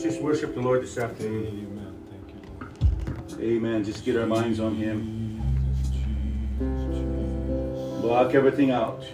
[0.00, 1.44] Let's just worship the Lord this afternoon.
[1.46, 1.94] Amen.
[3.26, 3.84] Thank you, Amen.
[3.84, 5.42] Just get our minds on Him.
[8.00, 9.04] Block everything out.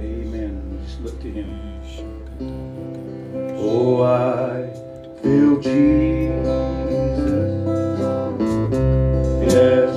[0.00, 0.80] Amen.
[0.84, 1.60] Just look to Him.
[3.56, 4.72] Oh, I
[5.22, 6.44] feel Jesus.
[9.54, 9.91] Yes.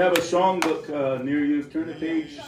[0.00, 2.38] have a song book uh, near you, turn the page.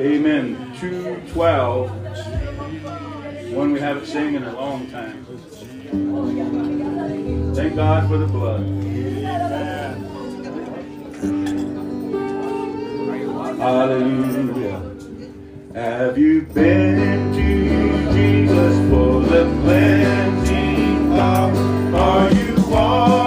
[0.00, 0.56] Amen.
[0.80, 1.90] 212.
[3.54, 5.24] One we haven't sang in a long time.
[7.54, 8.66] Thank God for the blood.
[13.60, 14.82] Hallelujah.
[15.74, 21.54] Have you been to Jesus for the cleansing power?
[21.96, 23.19] Are you walking?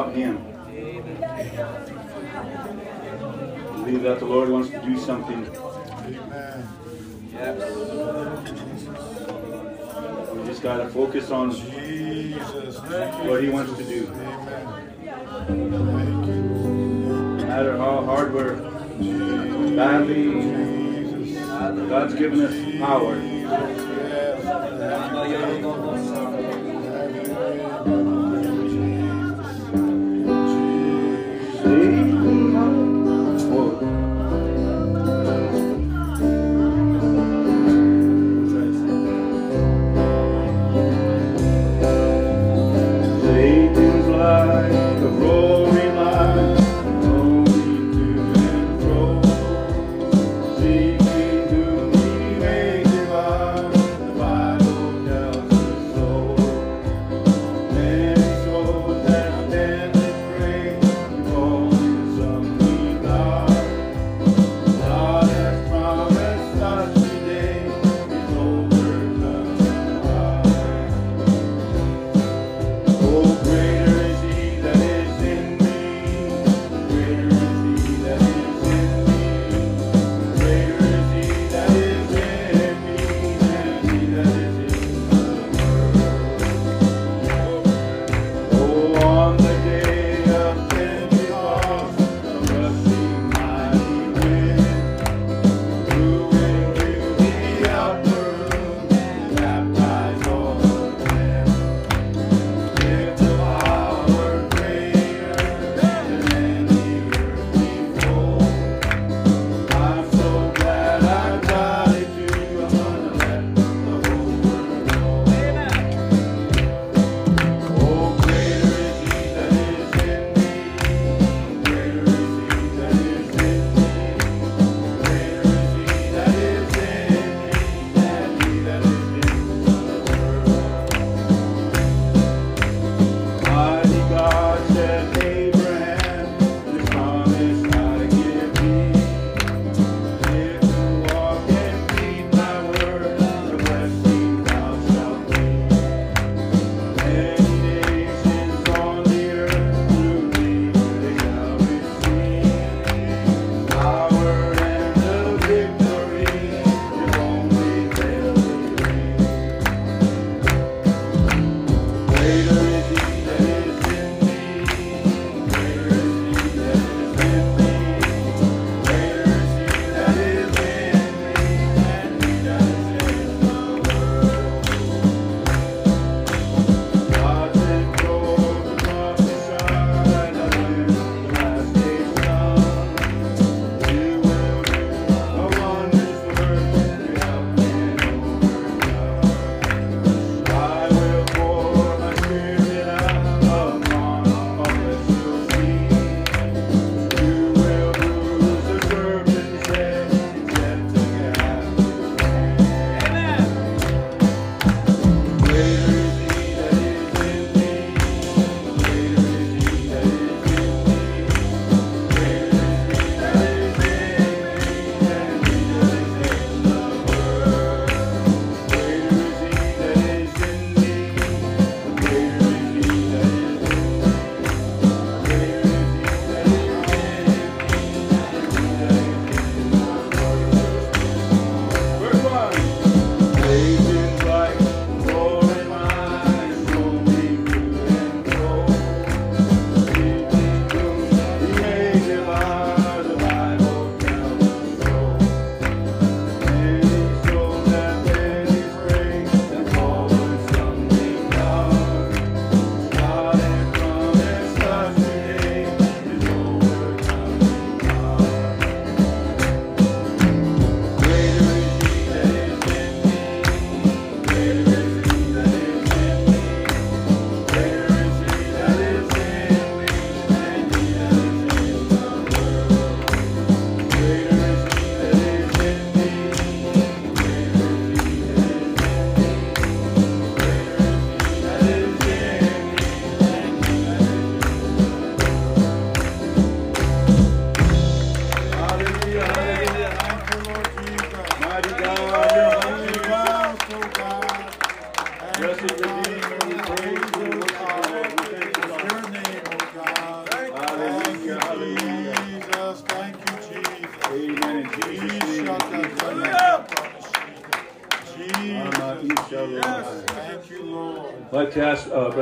[0.00, 0.36] About Him.
[3.84, 5.46] Believe that the Lord wants to do something.
[6.06, 6.68] Amen.
[10.36, 14.06] We just got to focus on Jesus, what He wants to do.
[14.06, 14.94] Amen.
[15.46, 16.26] Thank.
[17.40, 18.56] No matter how hard we're
[19.76, 21.38] battling,
[21.88, 23.16] God's given us power.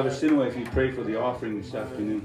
[0.00, 2.22] Brother Sinua, if you pray for the offering this afternoon.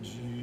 [0.00, 0.41] Jesus.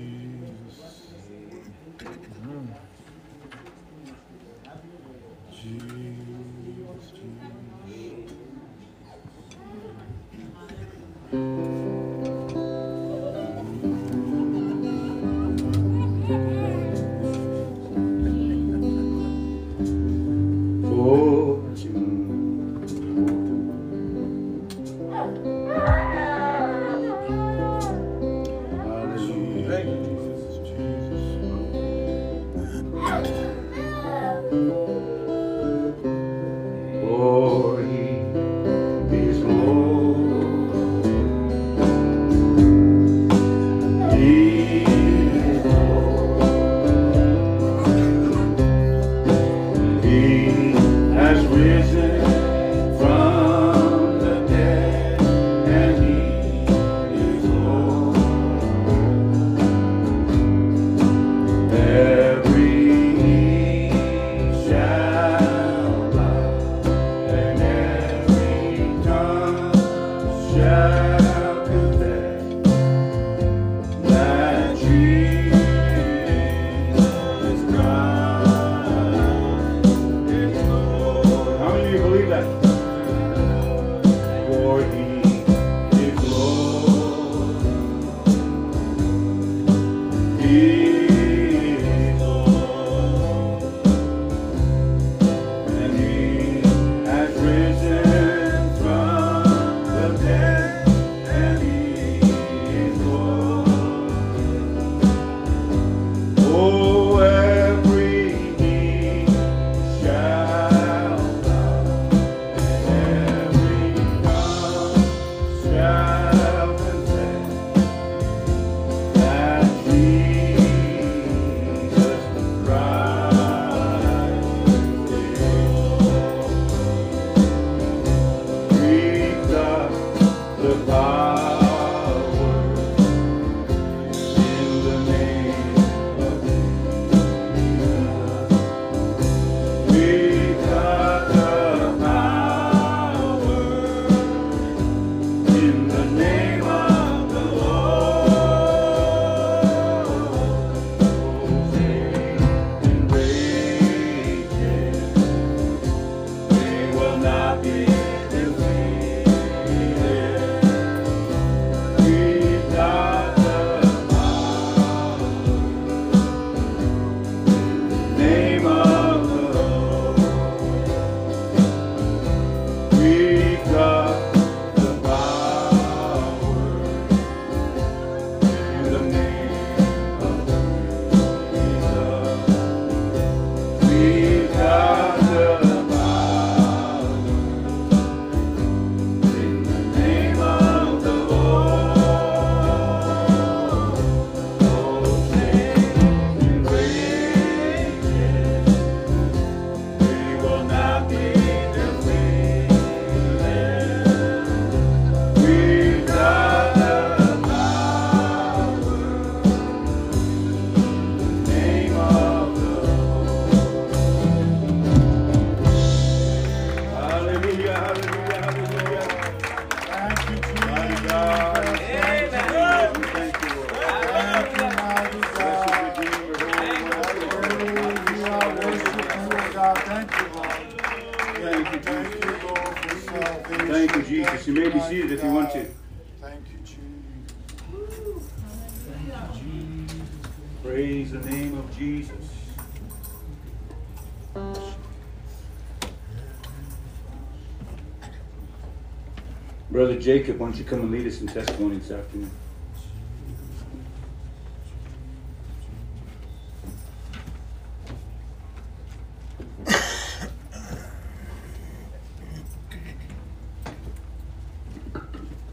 [249.90, 252.30] Brother Jacob, why don't you come and lead us in testimony this afternoon?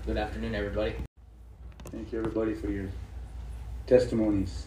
[0.05, 0.97] Good afternoon, everybody.
[1.87, 2.91] Thank you, everybody, for your
[3.87, 4.67] testimonies.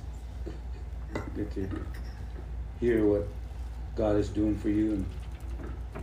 [1.36, 1.70] Good to
[2.80, 3.28] hear what
[3.96, 5.06] God is doing for you and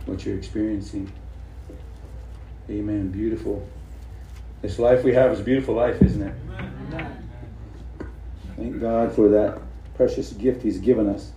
[0.05, 1.11] what you're experiencing.
[2.77, 3.09] Amen.
[3.09, 3.67] Beautiful.
[4.61, 6.35] This life we have is a beautiful life, isn't it?
[8.55, 9.59] Thank God for that
[9.95, 11.31] precious gift He's given us.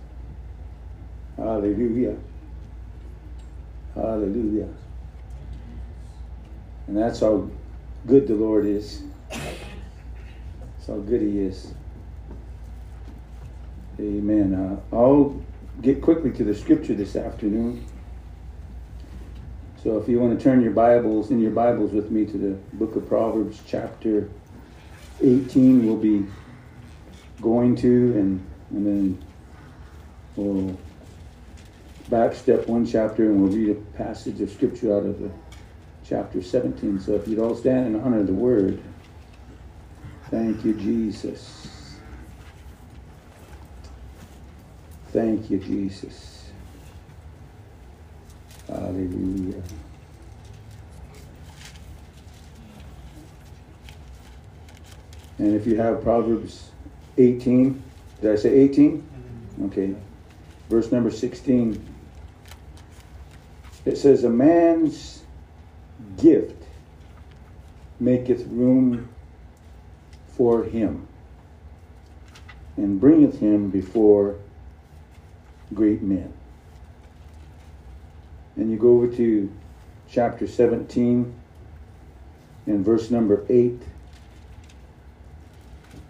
[1.37, 2.15] Hallelujah.
[3.95, 4.69] Hallelujah.
[6.85, 7.49] And that's how
[8.05, 9.01] good the Lord is.
[9.31, 11.73] That's how good He is.
[13.99, 14.53] Amen.
[14.53, 15.41] Uh, I'll
[15.81, 17.87] get quickly to the scripture this afternoon.
[19.83, 22.51] So if you want to turn your Bibles, in your Bibles with me to the
[22.73, 24.29] book of Proverbs, chapter
[25.23, 26.23] 18, we'll be
[27.41, 29.25] going to, and, and then
[30.35, 30.79] we'll
[32.09, 35.31] back step one chapter and we'll read a passage of scripture out of the
[36.05, 36.99] chapter 17.
[36.99, 38.79] So if you'd all stand and honor the word.
[40.29, 41.97] Thank you, Jesus.
[45.11, 46.30] Thank you, Jesus.
[48.71, 49.61] Hallelujah.
[55.37, 56.71] And if you have Proverbs
[57.17, 57.83] 18,
[58.21, 59.03] did I say 18?
[59.65, 59.95] Okay.
[60.69, 61.83] Verse number 16.
[63.83, 65.23] It says, A man's
[66.17, 66.63] gift
[67.99, 69.09] maketh room
[70.27, 71.07] for him,
[72.77, 74.37] and bringeth him before
[75.73, 76.31] great men.
[78.55, 79.51] And you go over to
[80.09, 81.33] chapter 17
[82.65, 83.81] and verse number 8.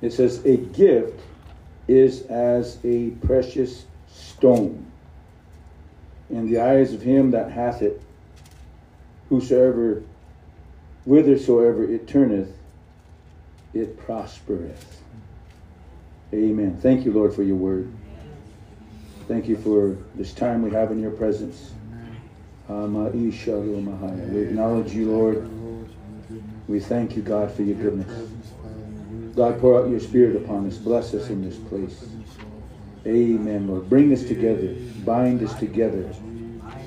[0.02, 1.20] It says, A gift
[1.88, 4.92] is as a precious stone
[6.30, 8.02] in the eyes of him that hath it,
[9.30, 10.04] whosoever,
[11.06, 12.56] whithersoever it turneth,
[13.74, 15.02] it prospereth.
[16.34, 16.78] Amen.
[16.82, 17.92] Thank you, Lord, for your word.
[19.28, 21.74] Thank you for this time we have in your presence.
[24.32, 25.50] We acknowledge you, Lord.
[26.68, 28.30] We thank you, God, for your goodness.
[29.36, 30.78] God, pour out your spirit upon us.
[30.78, 32.06] Bless us in this place.
[33.06, 33.90] Amen, Lord.
[33.90, 34.74] Bring us together.
[35.04, 36.14] Bind us together.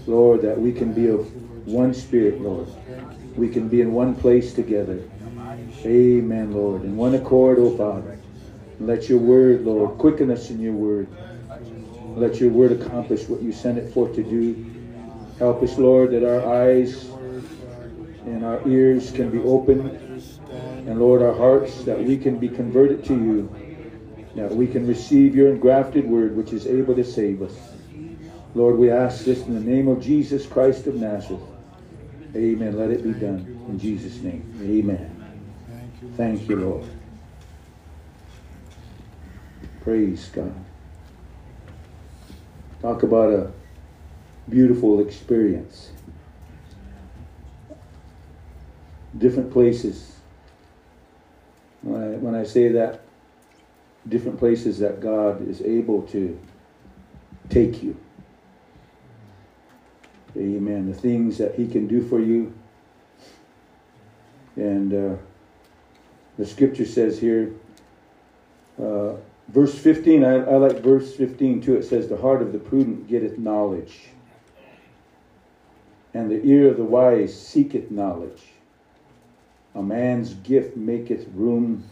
[0.07, 1.27] Lord, that we can be of
[1.67, 2.69] one spirit, Lord.
[3.37, 5.03] We can be in one place together.
[5.85, 6.85] Amen, Lord.
[6.85, 8.19] In one accord, O Father.
[8.81, 11.09] Let your word, Lord, quicken us in your word.
[12.17, 14.74] Let your word accomplish what you sent it forth to do.
[15.39, 17.07] Help us, Lord, that our eyes
[18.25, 19.91] and our ears can be open.
[20.87, 23.55] And Lord, our hearts, that we can be converted to you.
[24.37, 27.57] That we can receive your engrafted word, which is able to save us.
[28.55, 31.43] Lord, we ask this in the name of Jesus Christ of Nazareth.
[32.37, 32.77] Amen.
[32.77, 33.67] Let it be done.
[33.69, 34.59] In Jesus' name.
[34.63, 35.11] Amen.
[36.17, 36.85] Thank you, Lord.
[39.83, 40.55] Praise God.
[42.81, 43.53] Talk about a
[44.49, 45.91] beautiful experience.
[49.17, 50.17] Different places.
[51.83, 53.03] When I, when I say that,
[54.09, 56.39] different places that God is able to
[57.49, 57.97] take you.
[60.37, 60.91] Amen.
[60.91, 62.53] The things that He can do for you.
[64.57, 65.17] And uh,
[66.39, 67.55] the scripture says here,
[68.81, 69.15] uh,
[69.49, 71.77] verse 15, I, I like verse 15 too.
[71.77, 74.09] It says, The heart of the prudent getteth knowledge,
[76.15, 78.43] and the ear of the wise seeketh knowledge.
[79.75, 81.85] A man's gift maketh room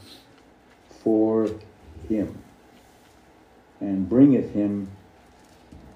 [1.03, 1.51] for
[2.09, 2.39] him,
[3.81, 4.89] and bringeth him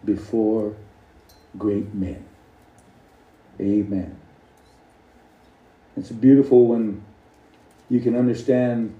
[0.04, 0.74] before
[1.56, 2.24] great men.
[3.60, 4.18] Amen.
[5.96, 7.02] It's beautiful when
[7.88, 8.94] you can understand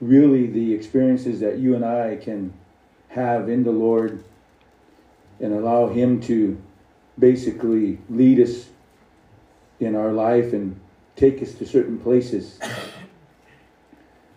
[0.00, 2.52] really the experiences that you and I can
[3.08, 4.24] have in the Lord
[5.40, 6.60] and allow Him to
[7.18, 8.68] basically lead us
[9.80, 10.78] in our life and
[11.16, 12.58] take us to certain places.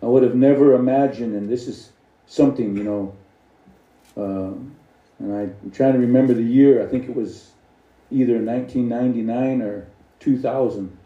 [0.02, 1.92] I would have never imagined, and this is
[2.26, 3.16] something, you know,
[4.16, 4.54] uh,
[5.18, 7.52] and I, I'm trying to remember the year, I think it was
[8.10, 9.86] either 1999 or
[10.20, 10.96] 2000.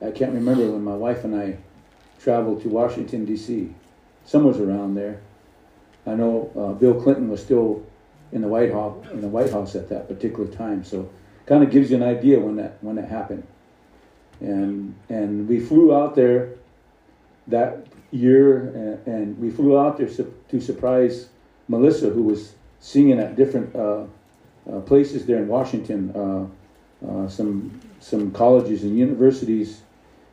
[0.00, 1.58] I can't remember when my wife and I
[2.18, 3.74] traveled to Washington, D.C.
[4.24, 5.20] Somewhere's around there.
[6.06, 7.84] I know uh, Bill Clinton was still
[8.32, 11.08] in the White House in the White House at that particular time, so
[11.46, 13.46] kind of gives you an idea when that when that happened.
[14.40, 16.54] And and we flew out there
[17.46, 18.68] that year,
[19.06, 21.28] and, and we flew out there su- to surprise
[21.68, 24.04] Melissa, who was singing at different uh,
[24.70, 26.46] uh, places there in Washington, uh,
[27.06, 29.80] uh, some some colleges and universities,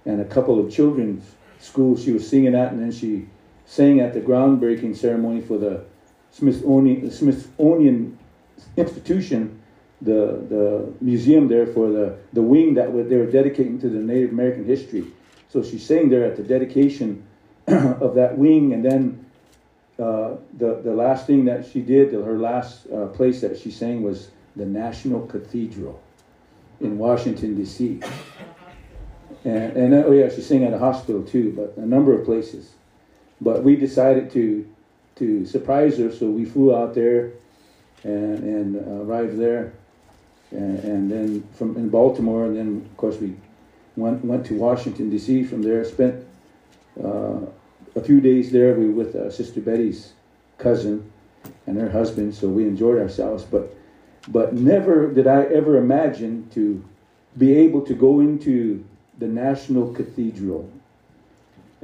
[0.06, 1.24] and a couple of children's
[1.60, 3.28] schools she was singing at, and then she
[3.66, 5.84] sang at the groundbreaking ceremony for the
[6.38, 8.18] Smithsonian, Smithsonian
[8.76, 9.62] Institution,
[10.02, 14.32] the the museum there for the the wing that they were dedicating to the Native
[14.32, 15.06] American history.
[15.48, 17.26] So she sang there at the dedication
[17.68, 19.26] of that wing, and then
[19.98, 24.04] uh, the the last thing that she did, her last uh, place that she sang
[24.04, 26.02] was the National Cathedral
[26.82, 28.02] in Washington D.C.
[29.46, 32.74] And, and oh yeah, she sang at a hospital too, but a number of places.
[33.40, 34.68] But we decided to
[35.16, 37.32] to surprise her, so we flew out there
[38.04, 39.74] and, and arrived there,
[40.52, 43.36] and, and then from in Baltimore, and then of course we
[43.96, 45.44] went went to Washington D.C.
[45.44, 46.26] From there, spent
[47.04, 47.40] uh,
[47.96, 48.76] a few days there.
[48.76, 50.14] We with uh, Sister Betty's
[50.58, 51.12] cousin
[51.66, 53.44] and her husband, so we enjoyed ourselves.
[53.44, 53.76] But
[54.28, 56.84] but never did I ever imagine to
[57.38, 58.86] be able to go into
[59.18, 60.70] the National Cathedral.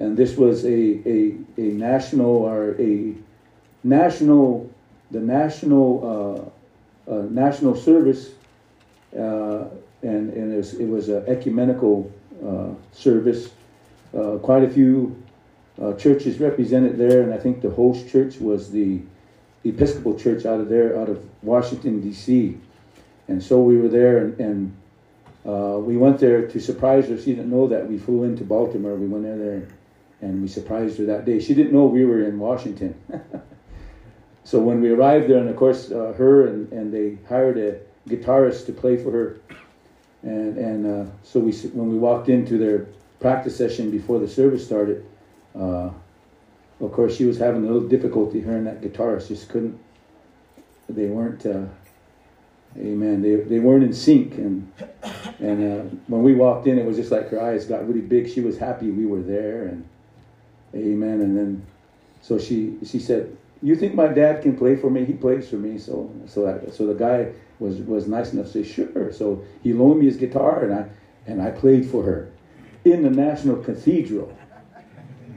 [0.01, 0.67] And this was a,
[1.07, 3.13] a, a national or a
[3.83, 4.67] national,
[5.11, 6.51] the national,
[7.07, 8.31] uh, uh, national service,
[9.15, 9.65] uh,
[10.01, 12.11] and, and it was, it was an ecumenical
[12.43, 13.51] uh, service.
[14.11, 15.23] Uh, quite a few
[15.79, 19.01] uh, churches represented there, and I think the host church was the
[19.63, 22.57] Episcopal Church out of there, out of Washington, D.C.
[23.27, 27.19] And so we were there, and, and we went there to surprise her.
[27.19, 28.95] She didn't know that we flew into Baltimore.
[28.95, 29.67] We went in there
[30.21, 31.39] and we surprised her that day.
[31.39, 32.95] She didn't know we were in Washington.
[34.43, 37.79] so when we arrived there, and of course, uh, her and, and they hired a
[38.07, 39.39] guitarist to play for her.
[40.21, 42.88] And, and uh, so we, when we walked into their
[43.19, 45.05] practice session before the service started,
[45.55, 45.89] uh,
[46.79, 49.27] of course, she was having a little difficulty hearing that guitarist.
[49.27, 49.79] Just couldn't,
[50.88, 51.65] they weren't, uh,
[52.77, 54.36] amen, they, they weren't in sync.
[54.36, 54.71] And,
[55.39, 58.29] and uh, when we walked in, it was just like her eyes got really big.
[58.29, 59.65] She was happy we were there.
[59.65, 59.88] And,
[60.75, 61.21] amen.
[61.21, 61.65] And then,
[62.21, 65.05] so she, she said, you think my dad can play for me?
[65.05, 65.77] He plays for me.
[65.77, 69.12] So, so, that, so the guy was, was nice enough to say, sure.
[69.13, 70.89] So he loaned me his guitar and I,
[71.27, 72.31] and I played for her
[72.84, 74.36] in the National Cathedral.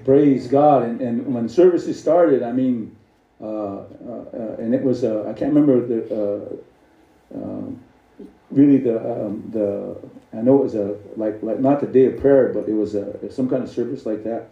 [0.04, 0.84] Praise God.
[0.84, 2.96] And, and when services started, I mean,
[3.40, 6.60] uh, uh, uh, and it was, uh, I can't remember the,
[7.34, 7.80] uh, um,
[8.50, 9.96] really the, um, the,
[10.32, 12.94] I know it was a, like, like, not the day of prayer, but it was
[12.94, 14.50] a, some kind of service like that.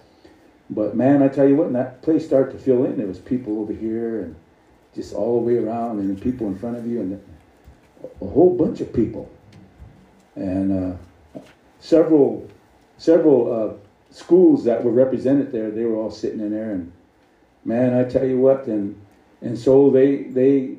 [0.70, 3.18] But man, I tell you what, when that place started to fill in, there was
[3.18, 4.36] people over here and
[4.94, 7.22] just all the way around and people in front of you and
[8.20, 9.30] a whole bunch of people.
[10.34, 11.40] And uh,
[11.80, 12.48] several,
[12.98, 13.74] several uh,
[14.12, 16.92] schools that were represented there, they were all sitting in there, and
[17.64, 18.98] man, I tell you what, and
[19.40, 20.76] and so they they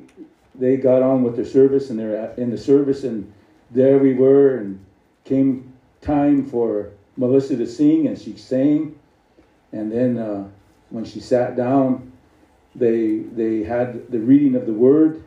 [0.54, 3.32] they got on with their service, and they're in the service, and
[3.70, 4.84] there we were, and
[5.24, 8.98] came time for Melissa to sing, and she sang,
[9.74, 10.48] and then uh,
[10.90, 12.12] when she sat down,
[12.74, 15.22] they they had the reading of the word,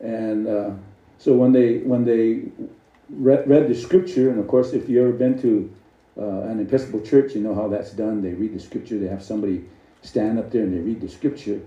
[0.00, 0.70] and uh,
[1.18, 2.50] so when they when they
[3.10, 5.70] read, read the scripture, and of course, if you've ever been to
[6.18, 8.22] uh, an Episcopal church, you know how that's done.
[8.22, 9.64] They read the scripture, they have somebody
[10.02, 11.60] stand up there and they read the scripture.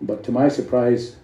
[0.00, 1.16] But to my surprise,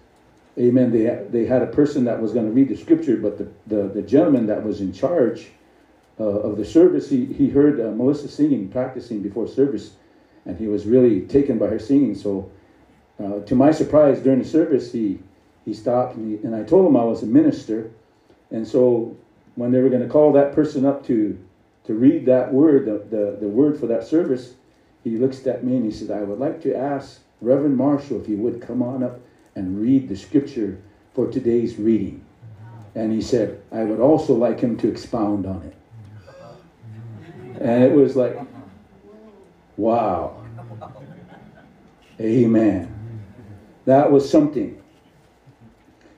[0.57, 3.47] amen, they, they had a person that was going to read the scripture, but the,
[3.65, 5.49] the, the gentleman that was in charge
[6.19, 9.91] uh, of the service, he, he heard uh, Melissa singing, practicing before service,
[10.45, 12.15] and he was really taken by her singing.
[12.15, 12.51] So,
[13.19, 15.19] uh, to my surprise, during the service, he,
[15.65, 17.91] he stopped and, he, and I told him I was a minister.
[18.51, 19.15] And so,
[19.55, 21.37] when they were going to call that person up to
[21.87, 24.55] to read that word, the, the, the word for that service,
[25.05, 28.27] he looks at me and he said, I would like to ask Reverend Marshall if
[28.27, 29.21] he would come on up
[29.55, 30.81] and read the scripture
[31.15, 32.25] for today's reading.
[32.93, 35.76] And he said, I would also like him to expound on it.
[37.59, 38.37] And it was like,
[39.77, 40.43] wow.
[42.19, 43.23] Amen.
[43.85, 44.81] That was something.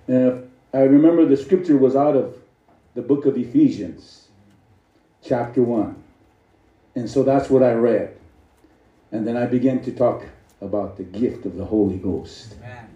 [0.08, 2.36] And I remember the scripture was out of
[2.96, 4.28] the book of Ephesians
[5.24, 6.04] chapter 1.
[6.96, 8.18] And so that's what I read.
[9.12, 10.26] And then I began to talk
[10.62, 12.56] about the gift of the Holy Ghost.
[12.62, 12.90] Amen.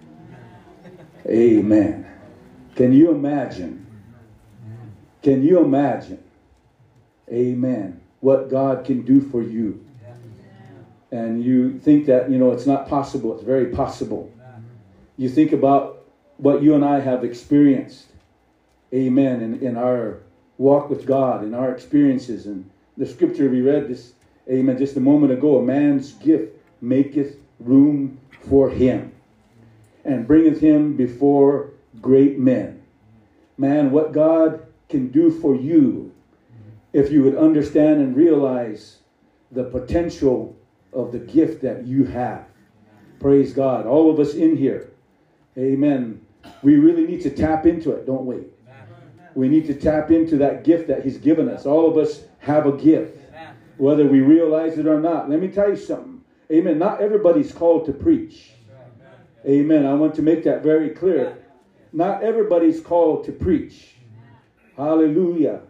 [1.27, 2.05] Amen.
[2.75, 3.85] Can you imagine?
[5.21, 6.21] Can you imagine?
[7.29, 8.02] Amen.
[8.23, 9.85] What God can do for you.
[11.11, 13.35] And you think that, you know, it's not possible.
[13.35, 14.31] It's very possible.
[15.17, 16.05] You think about
[16.37, 18.07] what you and I have experienced.
[18.93, 19.41] Amen.
[19.41, 20.21] In, in our
[20.57, 22.45] walk with God in our experiences.
[22.45, 24.13] And the scripture we read this,
[24.49, 29.11] amen, just a moment ago a man's gift maketh room for him
[30.05, 31.71] and bringeth him before
[32.01, 32.81] great men.
[33.57, 36.12] Man, what God can do for you
[36.93, 38.99] if you would understand and realize
[39.51, 40.55] the potential
[40.93, 42.45] of the gift that you have.
[43.19, 43.85] Praise God.
[43.85, 44.91] All of us in here,
[45.57, 46.25] amen.
[46.61, 48.45] We really need to tap into it, don't we?
[49.35, 51.65] We need to tap into that gift that He's given us.
[51.65, 53.17] All of us have a gift.
[53.77, 55.29] whether we realize it or not.
[55.29, 56.21] Let me tell you something.
[56.51, 56.77] Amen.
[56.77, 58.51] Not everybody's called to preach.
[59.45, 59.85] Amen.
[59.85, 61.37] I want to make that very clear.
[61.91, 63.95] Not everybody's called to preach.
[64.77, 65.61] Hallelujah.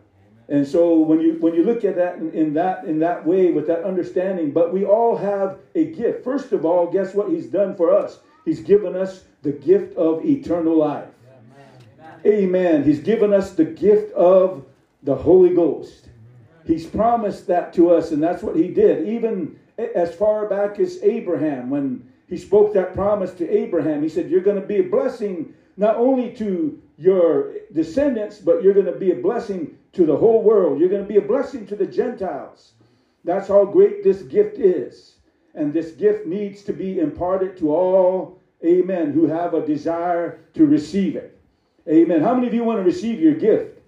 [0.54, 3.52] And so when you when you look at that in, in that in that way
[3.52, 6.24] with that understanding, but we all have a gift.
[6.24, 8.20] First of all, guess what he's done for us?
[8.46, 11.10] He's given us the gift of eternal life.
[12.24, 12.84] Amen.
[12.84, 14.64] He's given us the gift of
[15.02, 16.10] the Holy Ghost.
[16.68, 19.08] He's promised that to us, and that's what he did.
[19.08, 24.30] Even as far back as Abraham, when he spoke that promise to Abraham, he said,
[24.30, 28.92] You're going to be a blessing not only to your descendants, but you're going to
[28.92, 30.80] be a blessing to the whole world.
[30.80, 32.74] You're going to be a blessing to the Gentiles.
[33.24, 35.16] That's how great this gift is.
[35.56, 40.66] And this gift needs to be imparted to all, amen, who have a desire to
[40.66, 41.40] receive it.
[41.88, 42.22] Amen.
[42.22, 43.80] How many of you want to receive your gift?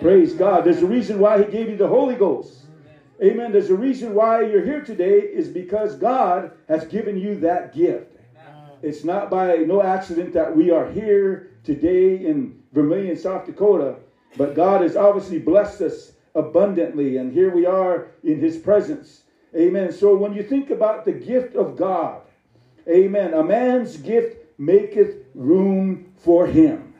[0.00, 0.64] Praise God.
[0.64, 2.66] There's a reason why He gave you the Holy Ghost.
[3.22, 3.52] Amen.
[3.52, 8.10] There's a reason why you're here today is because God has given you that gift.
[8.82, 13.96] It's not by no accident that we are here today in Vermillion, South Dakota,
[14.36, 19.22] but God has obviously blessed us abundantly, and here we are in His presence.
[19.56, 19.92] Amen.
[19.92, 22.22] So when you think about the gift of God,
[22.88, 26.94] amen, a man's gift maketh room for him.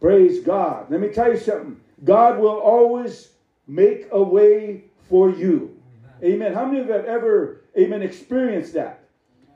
[0.00, 0.90] Praise God.
[0.90, 1.80] Let me tell you something.
[2.04, 3.30] God will always
[3.66, 5.80] make a way for you.
[6.22, 6.52] Amen.
[6.52, 9.04] How many of you have ever, amen, experienced that?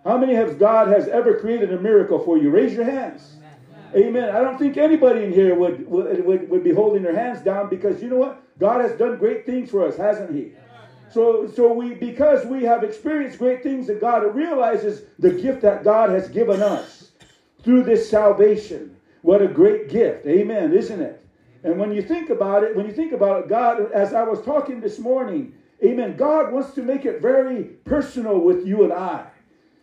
[0.04, 2.50] How many have God has ever created a miracle for you?
[2.50, 3.36] Raise your hands.
[3.94, 4.28] Amen.
[4.34, 7.68] I don't think anybody in here would, would, would, would be holding their hands down
[7.68, 8.42] because you know what?
[8.58, 10.52] God has done great things for us, hasn't He?
[11.10, 15.82] So, so we because we have experienced great things that God realizes the gift that
[15.82, 17.12] God has given us
[17.62, 18.96] through this salvation.
[19.22, 20.26] What a great gift.
[20.26, 21.24] Amen, isn't it?
[21.64, 24.42] And when you think about it, when you think about it, God, as I was
[24.44, 29.26] talking this morning, amen, God wants to make it very personal with you and I.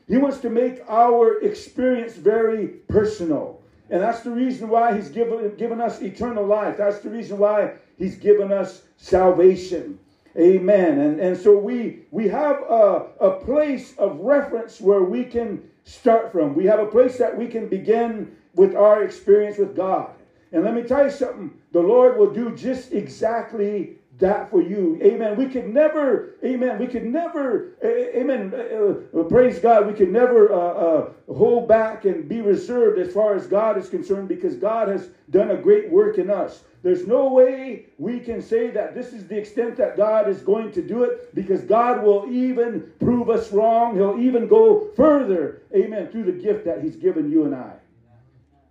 [0.07, 3.54] He wants to make our experience very personal.
[3.89, 6.77] And that's the reason why he's given, given us eternal life.
[6.77, 9.99] That's the reason why he's given us salvation.
[10.37, 10.99] Amen.
[10.99, 16.31] And, and so we, we have a, a place of reference where we can start
[16.31, 16.55] from.
[16.55, 20.09] We have a place that we can begin with our experience with God.
[20.51, 24.99] And let me tell you something the Lord will do just exactly that for you.
[25.03, 25.35] Amen.
[25.35, 30.53] We could never, amen, we could never, amen, uh, uh, praise God, we could never
[30.53, 34.87] uh, uh, hold back and be reserved as far as God is concerned because God
[34.87, 36.63] has done a great work in us.
[36.81, 40.71] There's no way we can say that this is the extent that God is going
[40.73, 43.95] to do it because God will even prove us wrong.
[43.95, 47.73] He'll even go further, amen, through the gift that He's given you and I.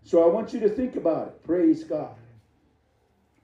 [0.04, 1.44] So I want you to think about it.
[1.44, 2.14] Praise God.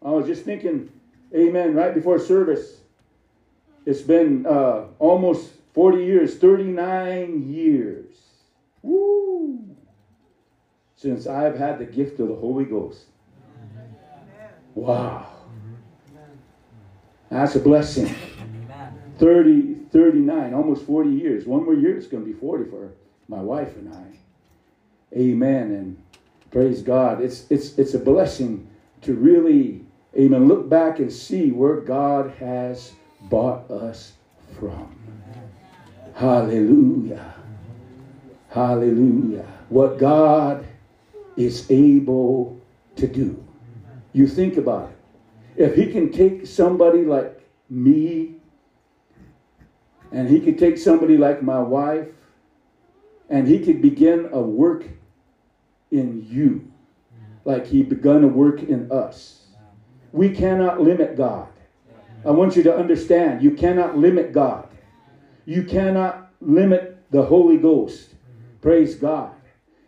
[0.03, 0.88] I was just thinking,
[1.34, 2.80] amen, right before service.
[3.86, 8.14] It's been uh, almost 40 years, 39 years.
[8.82, 9.76] Woo!
[10.96, 13.04] Since I've had the gift of the Holy Ghost.
[14.74, 15.26] Wow.
[17.30, 18.14] That's a blessing.
[19.18, 21.46] 30, 39, almost 40 years.
[21.46, 22.92] One more year, it's going to be 40 for
[23.28, 24.06] my wife and I.
[25.16, 25.72] Amen.
[25.72, 26.02] And
[26.50, 27.20] praise God.
[27.20, 28.68] It's, it's, it's a blessing
[29.02, 29.84] to really,
[30.16, 32.92] amen, look back and see where God has
[33.22, 34.12] bought us
[34.58, 34.96] from.
[36.14, 37.34] Hallelujah.
[38.48, 39.46] Hallelujah.
[39.68, 40.66] What God
[41.36, 42.61] is able
[42.96, 43.42] to do.
[44.12, 44.96] You think about it.
[45.56, 48.34] If he can take somebody like me,
[50.12, 52.08] and he could take somebody like my wife,
[53.28, 54.84] and he could begin a work
[55.90, 56.70] in you,
[57.44, 59.39] like he begun a work in us.
[60.12, 61.48] We cannot limit God.
[62.24, 64.68] I want you to understand you cannot limit God.
[65.46, 68.14] You cannot limit the Holy Ghost.
[68.61, 69.32] Praise God.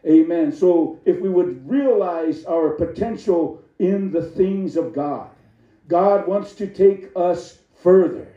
[0.06, 0.50] Amen.
[0.52, 5.30] So if we would realize our potential in the things of God,
[5.88, 8.28] God wants to take us further.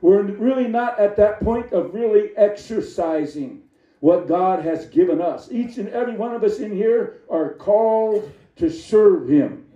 [0.00, 3.62] We're really not at that point of really exercising
[4.00, 5.50] what God has given us.
[5.50, 9.66] Each and every one of us in here are called to serve Him.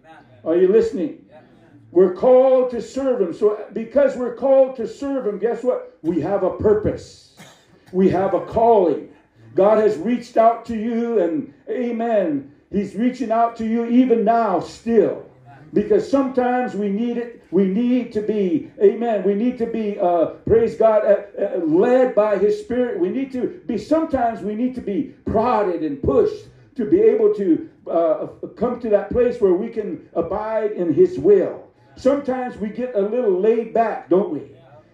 [0.45, 1.25] Are you listening?
[1.93, 3.35] We're called to serve Him.
[3.35, 5.99] So, because we're called to serve Him, guess what?
[6.03, 7.37] We have a purpose,
[7.93, 9.09] we have a calling.
[9.55, 12.53] God has reached out to you, and amen.
[12.71, 15.27] He's reaching out to you even now, still.
[15.73, 17.45] Because sometimes we need it.
[17.51, 19.25] We need to be, amen.
[19.25, 23.01] We need to be, uh, praise God, uh, uh, led by His Spirit.
[23.01, 27.35] We need to be, sometimes we need to be prodded and pushed to be able
[27.35, 28.27] to uh,
[28.57, 31.70] come to that place where we can abide in His will.
[31.97, 34.51] Sometimes we get a little laid back, don't we?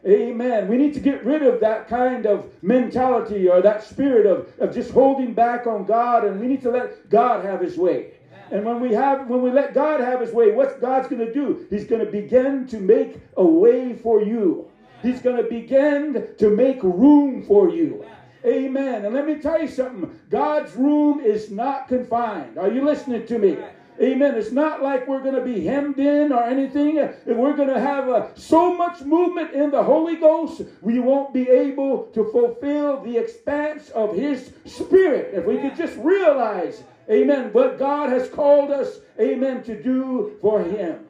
[0.06, 0.68] Amen.
[0.68, 4.72] We need to get rid of that kind of mentality or that spirit of, of
[4.72, 8.12] just holding back on God, and we need to let God have his way.
[8.52, 11.32] And when we have when we let God have his way, what's God's going to
[11.32, 11.66] do?
[11.68, 14.68] He's going to begin to make a way for you.
[15.02, 18.04] He's going to begin to make room for you.
[18.44, 19.04] Amen.
[19.04, 20.16] And let me tell you something.
[20.30, 22.58] God's room is not confined.
[22.58, 23.58] Are you listening to me?
[24.00, 24.34] Amen.
[24.34, 26.98] It's not like we're going to be hemmed in or anything.
[26.98, 31.32] If we're going to have uh, so much movement in the Holy Ghost, we won't
[31.32, 35.32] be able to fulfill the expanse of His Spirit.
[35.32, 40.62] If we could just realize, amen, what God has called us, amen, to do for
[40.62, 41.00] Him.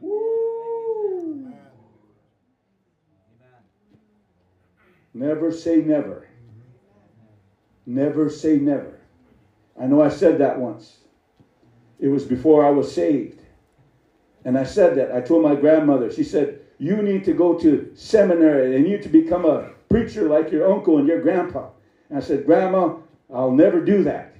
[0.00, 1.52] Woo.
[5.14, 6.28] Never say never.
[7.86, 9.00] Never say never.
[9.80, 10.97] I know I said that once.
[11.98, 13.40] It was before I was saved.
[14.44, 15.12] And I said that.
[15.12, 19.02] I told my grandmother, she said, You need to go to seminary and you need
[19.02, 21.70] to become a preacher like your uncle and your grandpa.
[22.08, 22.96] And I said, Grandma,
[23.32, 24.34] I'll never do that.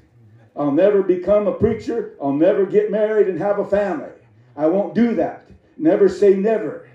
[0.57, 2.17] I'll never become a preacher.
[2.23, 4.11] I'll never get married and have a family.
[4.57, 5.49] I won't do that.
[5.77, 6.89] Never say never.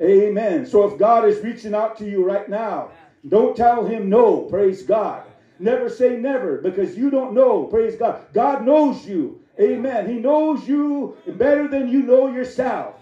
[0.00, 0.64] Amen.
[0.66, 2.90] So if God is reaching out to you right now,
[3.28, 4.42] don't tell him no.
[4.42, 5.27] Praise God.
[5.58, 7.64] Never say never because you don't know.
[7.64, 8.20] Praise God.
[8.32, 9.40] God knows you.
[9.60, 10.08] Amen.
[10.08, 12.94] He knows you better than you know yourself.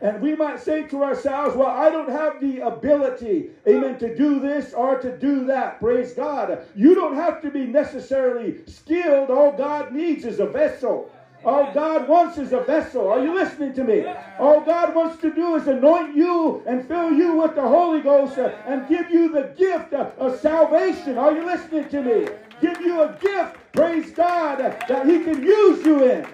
[0.00, 4.38] And we might say to ourselves, well, I don't have the ability, amen, to do
[4.38, 5.80] this or to do that.
[5.80, 6.66] Praise God.
[6.76, 9.30] You don't have to be necessarily skilled.
[9.30, 11.10] All God needs is a vessel.
[11.44, 13.08] All God wants is a vessel.
[13.08, 14.06] Are you listening to me?
[14.38, 18.38] All God wants to do is anoint you and fill you with the Holy Ghost
[18.38, 21.18] and give you the gift of salvation.
[21.18, 22.28] Are you listening to me?
[22.60, 26.26] Give you a gift, praise God, that He can use you in.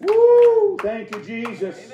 [0.00, 0.76] Woo!
[0.82, 1.90] Thank you, Jesus.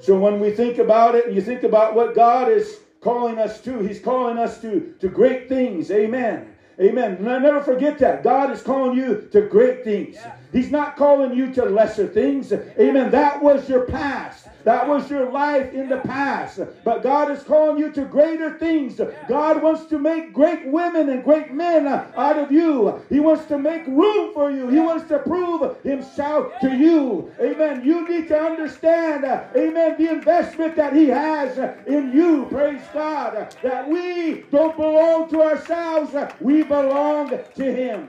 [0.00, 3.60] So when we think about it and you think about what God is calling us
[3.62, 5.90] to, He's calling us to, to great things.
[5.90, 6.51] Amen.
[6.80, 7.18] Amen.
[7.22, 8.22] Never forget that.
[8.22, 10.16] God is calling you to great things.
[10.52, 12.52] He's not calling you to lesser things.
[12.52, 13.10] Amen.
[13.10, 14.41] That was your past.
[14.64, 16.60] That was your life in the past.
[16.84, 19.00] But God is calling you to greater things.
[19.28, 23.02] God wants to make great women and great men out of you.
[23.08, 24.68] He wants to make room for you.
[24.68, 27.32] He wants to prove himself to you.
[27.40, 27.84] Amen.
[27.84, 32.46] You need to understand, amen, the investment that he has in you.
[32.50, 33.54] Praise God.
[33.62, 36.14] That we don't belong to ourselves.
[36.40, 38.08] We belong to him.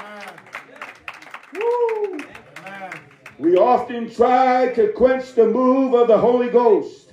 [0.00, 0.34] Amen.
[1.54, 2.18] Woo.
[3.38, 7.07] We often try to quench the move of the Holy Ghost.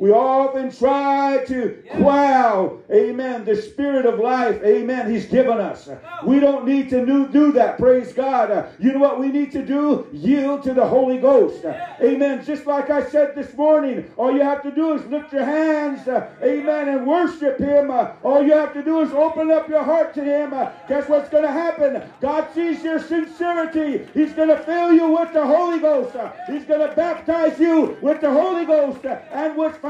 [0.00, 5.90] We often try to quell, amen, the spirit of life, amen, he's given us.
[6.24, 8.50] We don't need to do, that, praise God.
[8.50, 10.08] Uh, you know what we need to do?
[10.10, 11.66] Yield to the Holy Ghost.
[12.00, 12.42] Amen.
[12.44, 16.08] Just like I said this morning, all you have to do is lift your hands,
[16.08, 17.90] uh, amen, and worship him.
[17.90, 20.50] Uh, all you have to do is open up your heart to him.
[20.88, 22.02] Guess what's going to happen?
[22.22, 24.06] God sees your sincerity.
[24.14, 26.16] He's going to fill you with the Holy Ghost.
[26.46, 29.89] He's going to baptize you with the Holy Ghost and with fire.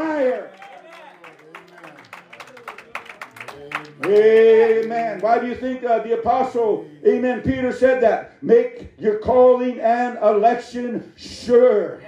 [4.05, 5.21] Amen.
[5.21, 8.43] Why do you think uh, the apostle, amen, Peter said that?
[8.43, 12.03] Make your calling and election sure.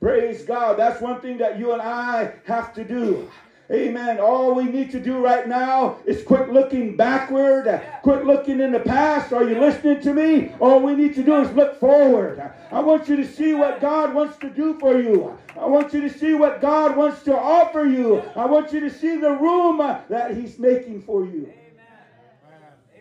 [0.00, 0.78] Praise God.
[0.78, 3.30] That's one thing that you and I have to do.
[3.70, 4.20] Amen.
[4.20, 8.80] All we need to do right now is quit looking backward, quit looking in the
[8.80, 9.32] past.
[9.32, 10.52] Are you listening to me?
[10.60, 12.42] All we need to do is look forward.
[12.70, 15.34] I want you to see what God wants to do for you.
[15.56, 18.22] I want you to see what God wants to offer you.
[18.36, 21.50] I want you to see the room that He's making for you.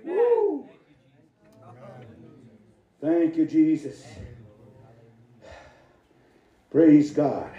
[0.06, 0.66] Woo.
[3.02, 4.06] Thank you, Jesus.
[6.70, 7.52] Praise God.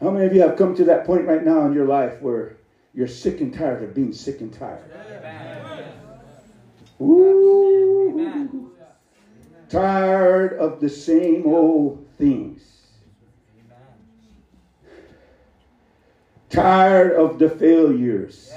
[0.00, 2.56] How many of you have come to that point right now in your life where
[2.94, 4.90] you're sick and tired of being sick and tired?
[7.00, 8.72] Ooh.
[9.68, 12.62] Tired of the same old things.
[16.48, 18.52] Tired of the failures.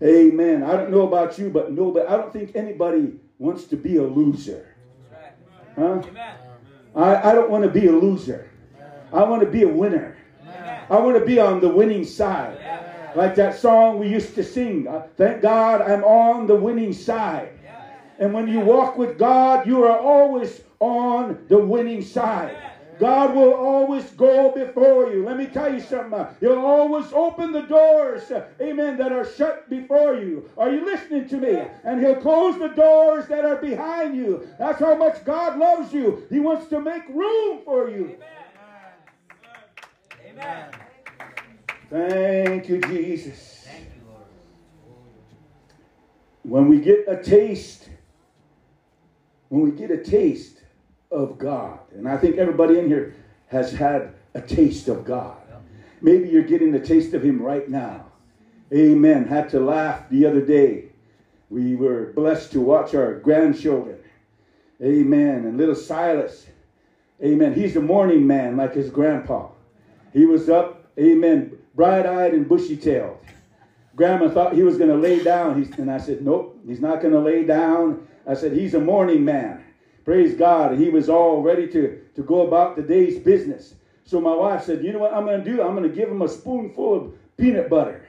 [0.00, 0.62] Amen.
[0.62, 3.96] I don't know about you, but no, but I don't think anybody wants to be
[3.96, 4.76] a loser.
[5.74, 6.02] Huh?
[6.94, 8.48] I, I don't want to be a loser.
[9.12, 10.16] I want to be a winner.
[10.90, 12.58] I want to be on the winning side.
[13.14, 14.86] Like that song we used to sing.
[14.86, 17.50] Uh, Thank God I'm on the winning side.
[18.18, 22.56] And when you walk with God, you are always on the winning side.
[22.98, 25.24] God will always go before you.
[25.24, 26.14] Let me tell you something.
[26.18, 30.50] uh, He'll always open the doors, uh, amen, that are shut before you.
[30.56, 31.62] Are you listening to me?
[31.84, 34.48] And He'll close the doors that are behind you.
[34.58, 36.24] That's how much God loves you.
[36.28, 38.04] He wants to make room for you.
[38.06, 38.37] Amen.
[41.90, 43.66] Thank you, Jesus.
[46.42, 47.88] When we get a taste,
[49.48, 50.62] when we get a taste
[51.10, 53.14] of God, and I think everybody in here
[53.48, 55.36] has had a taste of God.
[56.00, 58.06] Maybe you're getting a taste of Him right now.
[58.72, 59.26] Amen.
[59.26, 60.90] Had to laugh the other day.
[61.50, 63.98] We were blessed to watch our grandchildren.
[64.82, 65.46] Amen.
[65.46, 66.46] And little Silas.
[67.22, 67.54] Amen.
[67.54, 69.48] He's a morning man like his grandpa.
[70.18, 73.18] He was up, amen, bright eyed and bushy tailed.
[73.94, 75.62] Grandma thought he was going to lay down.
[75.62, 78.04] He's, and I said, Nope, he's not going to lay down.
[78.26, 79.62] I said, He's a morning man.
[80.04, 80.76] Praise God.
[80.76, 83.74] He was all ready to, to go about the day's business.
[84.02, 85.62] So my wife said, You know what I'm going to do?
[85.62, 88.04] I'm going to give him a spoonful of peanut butter.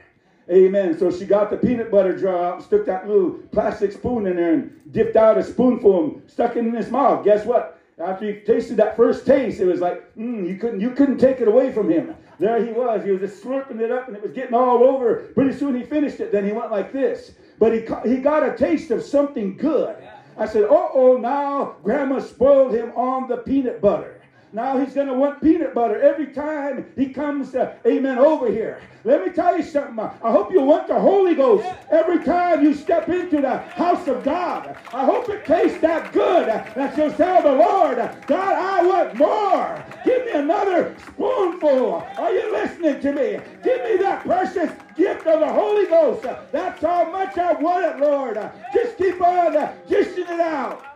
[0.50, 0.98] Amen.
[0.98, 4.54] So she got the peanut butter jar out stuck that little plastic spoon in there
[4.54, 7.24] and dipped out a spoonful and stuck it in his mouth.
[7.24, 7.79] Guess what?
[8.00, 11.40] After he tasted that first taste, it was like, mm, you couldn't you couldn't take
[11.40, 12.14] it away from him.
[12.38, 13.04] There he was.
[13.04, 15.30] He was just slurping it up and it was getting all over.
[15.34, 16.32] Pretty soon he finished it.
[16.32, 17.32] Then he went like this.
[17.58, 19.94] But he, he got a taste of something good.
[20.38, 24.19] I said, uh oh, now grandma spoiled him on the peanut butter.
[24.52, 28.82] Now he's going to want peanut butter every time he comes, uh, amen, over here.
[29.04, 29.98] Let me tell you something.
[30.00, 34.24] I hope you want the Holy Ghost every time you step into the house of
[34.24, 34.76] God.
[34.92, 37.96] I hope it tastes that good uh, that you'll tell the Lord,
[38.26, 39.84] God, I want more.
[40.04, 42.06] Give me another spoonful.
[42.18, 43.40] Are you listening to me?
[43.62, 46.26] Give me that precious gift of the Holy Ghost.
[46.50, 48.36] That's how much I want it, Lord.
[48.74, 50.89] Just keep on uh, dishing it out.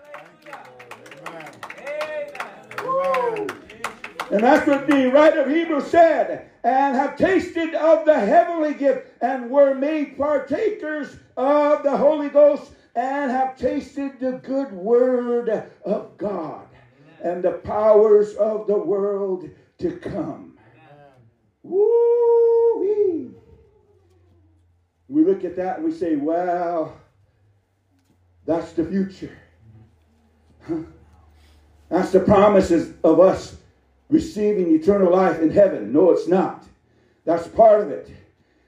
[4.31, 6.51] And that's what the writer of Hebrews said.
[6.65, 12.73] And have tasted of the heavenly gift and were made partakers of the Holy Ghost
[12.97, 16.67] and have tasted the good word of God
[17.23, 19.49] and the powers of the world
[19.79, 20.57] to come.
[21.63, 23.31] Woo-wee.
[25.09, 26.95] We look at that and we say, wow,
[28.47, 29.37] that's the future.
[30.67, 30.83] Huh?
[31.95, 33.57] That's the promises of us
[34.11, 35.93] receiving eternal life in heaven.
[35.93, 36.67] No, it's not.
[37.25, 38.11] That's part of it.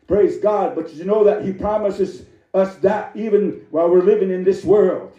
[0.07, 0.77] Praise God.
[0.77, 2.25] But you know that He promises
[2.55, 5.13] us that even while we're living in this world.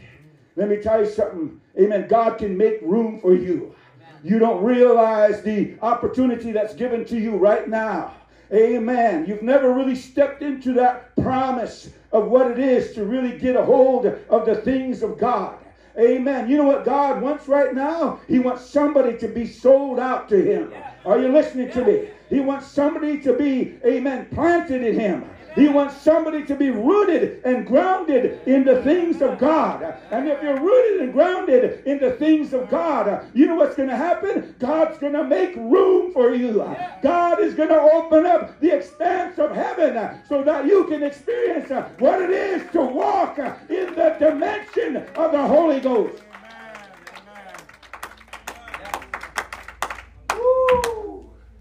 [0.55, 1.59] Let me tell you something.
[1.77, 2.07] Amen.
[2.07, 3.75] God can make room for you.
[4.23, 8.13] You don't realize the opportunity that's given to you right now.
[8.53, 9.25] Amen.
[9.27, 13.65] You've never really stepped into that promise of what it is to really get a
[13.65, 15.59] hold of the things of God.
[15.99, 16.47] Amen.
[16.47, 18.19] You know what God wants right now?
[18.27, 20.71] He wants somebody to be sold out to Him.
[21.05, 22.09] Are you listening to me?
[22.29, 25.25] He wants somebody to be, amen, planted in Him.
[25.57, 29.81] He wants somebody to be rooted and grounded in the things of God.
[30.11, 33.89] And if you're rooted and grounded in the things of God, you know what's going
[33.89, 34.55] to happen?
[34.59, 36.63] God's going to make room for you.
[37.01, 41.69] God is going to open up the expanse of heaven so that you can experience
[41.97, 46.21] what it is to walk in the dimension of the Holy Ghost.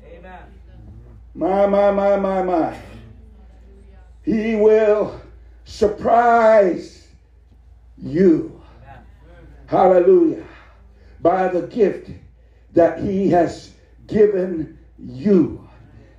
[0.04, 0.42] Amen.
[1.34, 2.78] My, my, my, my, my.
[4.26, 5.20] He will
[5.64, 7.06] surprise
[7.96, 8.60] you.
[9.66, 10.44] Hallelujah.
[11.20, 12.10] By the gift
[12.72, 13.72] that He has
[14.08, 15.66] given you.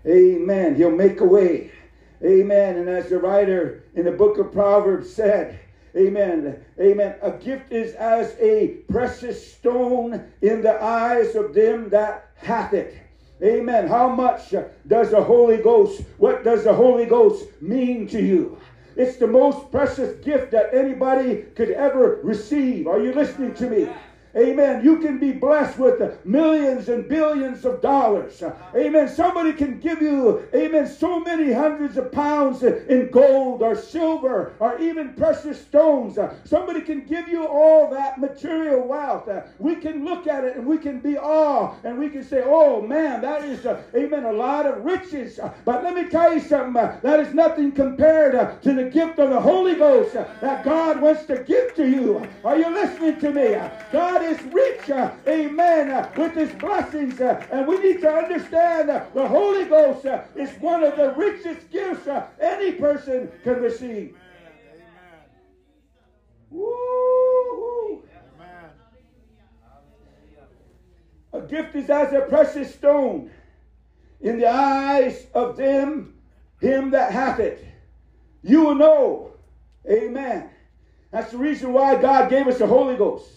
[0.05, 0.76] Amen.
[0.76, 1.72] He'll make a way.
[2.24, 2.78] Amen.
[2.78, 5.60] And as the writer in the book of Proverbs said,
[5.95, 6.64] Amen.
[6.80, 7.16] Amen.
[7.22, 12.95] A gift is as a precious stone in the eyes of them that hath it.
[13.41, 13.88] Amen.
[13.88, 14.53] How much
[14.88, 18.57] does the Holy Ghost, what does the Holy Ghost mean to you?
[18.95, 22.88] It's the most precious gift that anybody could ever receive.
[22.88, 23.89] Are you listening to me?
[24.38, 24.83] Amen.
[24.83, 28.43] You can be blessed with millions and billions of dollars.
[28.75, 29.09] Amen.
[29.09, 34.79] Somebody can give you, amen, so many hundreds of pounds in gold or silver or
[34.79, 36.19] even precious stones.
[36.45, 39.27] Somebody can give you all that material wealth.
[39.57, 42.81] We can look at it and we can be awe and we can say, oh
[42.81, 45.39] man, that is, uh, amen, a lot of riches.
[45.65, 46.73] But let me tell you something.
[46.73, 51.43] That is nothing compared to the gift of the Holy Ghost that God wants to
[51.43, 52.27] give to you.
[52.43, 53.55] Are you listening to me?
[53.91, 57.19] God is rich, uh, amen, uh, with his blessings.
[57.19, 60.05] uh, and we need to understand the Holy Ghost
[60.36, 62.07] is one of the richest gifts
[62.39, 64.15] any person can receive.
[66.49, 68.03] Woo!
[71.34, 73.30] A gift is as a precious stone
[74.21, 76.15] in the eyes of them,
[76.59, 77.63] him that hath it.
[78.41, 79.32] You will know.
[79.89, 80.49] Amen.
[81.11, 83.30] That's the reason why God gave us the Holy Ghost.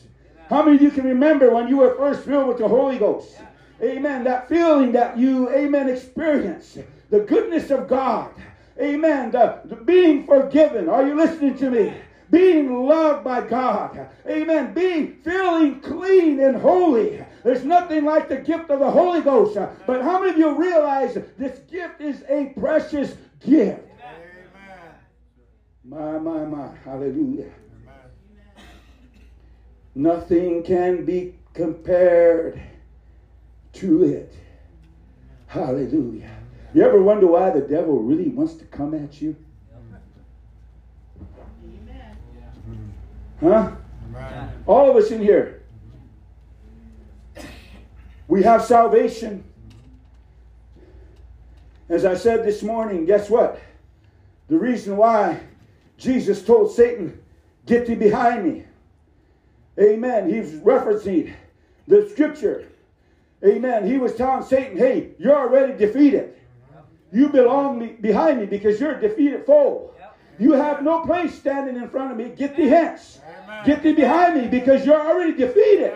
[0.51, 3.37] How many of you can remember when you were first filled with the Holy Ghost?
[3.81, 4.25] Amen.
[4.25, 6.77] That feeling that you, amen, experience
[7.09, 8.33] the goodness of God.
[8.81, 9.31] Amen.
[9.31, 10.89] The, the being forgiven.
[10.89, 11.95] Are you listening to me?
[12.33, 14.09] Being loved by God.
[14.29, 14.75] Amen.
[14.75, 17.25] Being feeling clean and holy.
[17.45, 19.57] There's nothing like the gift of the Holy Ghost.
[19.87, 23.83] But how many of you realize this gift is a precious gift?
[24.03, 24.99] Amen.
[25.85, 26.77] My, my, my.
[26.85, 27.53] Hallelujah.
[29.95, 32.61] Nothing can be compared
[33.75, 34.35] to it.
[35.47, 36.31] Hallelujah.
[36.73, 39.37] You ever wonder why the devil really wants to come at you?
[43.41, 43.73] Huh?
[44.67, 45.63] All of us in here.
[48.29, 49.43] We have salvation.
[51.89, 53.61] As I said this morning, guess what?
[54.47, 55.41] The reason why
[55.97, 57.21] Jesus told Satan,
[57.67, 58.65] Get thee behind me.
[59.81, 60.29] Amen.
[60.29, 61.33] He's referencing
[61.89, 62.69] the scripture.
[63.45, 63.87] Amen.
[63.87, 66.37] He was telling Satan, Hey, you're already defeated.
[67.13, 69.93] You belong me, behind me because you're a defeated foe.
[70.39, 72.35] You have no place standing in front of me.
[72.35, 73.21] Get thee hence.
[73.67, 75.93] Get thee behind me because you're already defeated.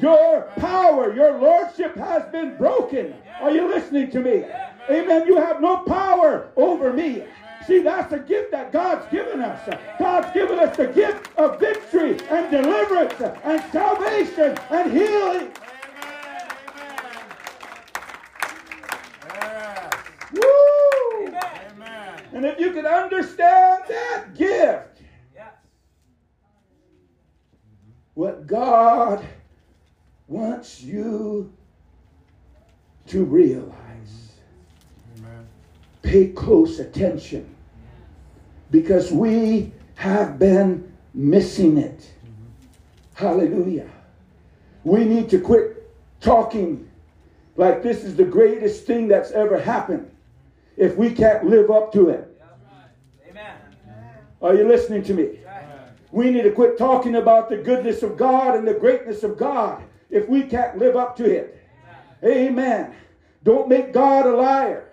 [0.00, 3.14] Your power, your lordship has been broken.
[3.40, 4.44] Are you listening to me?
[4.90, 5.26] Amen.
[5.26, 7.24] You have no power over me.
[7.68, 9.60] See, that's the gift that God's given us.
[9.98, 13.12] God's given us the gift of victory and deliverance
[13.44, 15.52] and salvation and healing.
[19.34, 19.94] Yes.
[20.32, 21.26] Woo!
[21.26, 22.22] Amen.
[22.32, 25.02] And if you can understand that gift,
[28.14, 29.22] what God
[30.26, 31.52] wants you
[33.08, 34.32] to realize.
[35.18, 35.46] Amen.
[36.00, 37.56] Pay close attention
[38.70, 42.10] because we have been missing it.
[43.14, 43.88] Hallelujah.
[44.84, 45.90] We need to quit
[46.20, 46.88] talking
[47.56, 50.10] like this is the greatest thing that's ever happened
[50.76, 52.40] if we can't live up to it.
[53.28, 53.56] Amen.
[54.40, 55.40] Are you listening to me?
[56.10, 59.82] We need to quit talking about the goodness of God and the greatness of God
[60.10, 61.62] if we can't live up to it.
[62.24, 62.94] Amen.
[63.42, 64.87] Don't make God a liar.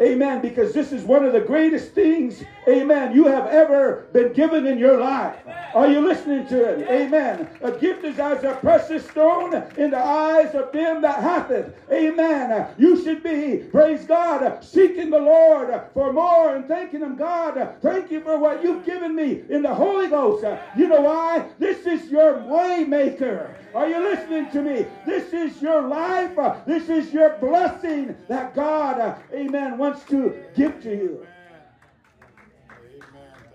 [0.00, 0.42] Amen.
[0.42, 4.78] Because this is one of the greatest things, amen, you have ever been given in
[4.78, 5.36] your life.
[5.74, 6.88] Are you listening to it?
[6.88, 7.48] Amen.
[7.62, 11.76] A gift is as a precious stone in the eyes of them that hath it.
[11.90, 12.68] Amen.
[12.78, 17.76] You should be, praise God, seeking the Lord for more and thanking Him, God.
[17.82, 20.44] Thank you for what you've given me in the Holy Ghost.
[20.76, 21.46] You know why?
[21.58, 23.54] This is your way maker.
[23.74, 24.86] Are you listening to me?
[25.04, 26.38] This is your life.
[26.66, 31.26] This is your blessing that God, amen, wants to give to you.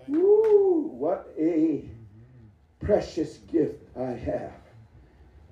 [0.08, 1.84] Woo, what a
[2.80, 4.54] precious gift I have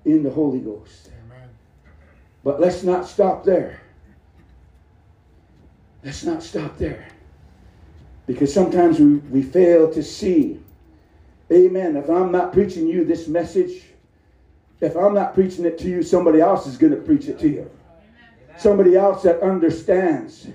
[0.05, 1.11] in the Holy Ghost.
[2.43, 3.79] But let's not stop there.
[6.03, 7.07] Let's not stop there.
[8.25, 10.59] Because sometimes we, we fail to see.
[11.51, 11.95] Amen.
[11.95, 13.83] If I'm not preaching you this message,
[14.79, 17.47] if I'm not preaching it to you, somebody else is going to preach it to
[17.47, 17.69] you.
[18.57, 20.47] Somebody else that understands.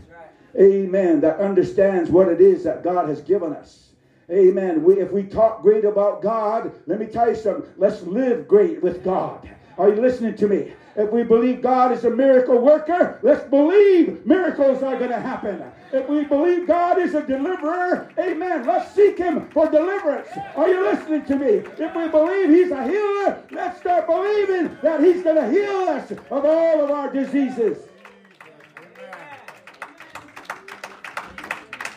[0.59, 1.21] Amen.
[1.21, 3.91] That understands what it is that God has given us.
[4.31, 4.83] Amen.
[4.83, 7.71] We, if we talk great about God, let me tell you something.
[7.77, 9.49] Let's live great with God.
[9.79, 10.73] Are you listening to me?
[10.97, 15.63] If we believe God is a miracle worker, let's believe miracles are going to happen.
[15.93, 20.29] If we believe God is a deliverer, amen, let's seek Him for deliverance.
[20.57, 21.63] Are you listening to me?
[21.79, 26.11] If we believe He's a healer, let's start believing that He's going to heal us
[26.11, 27.79] of all of our diseases.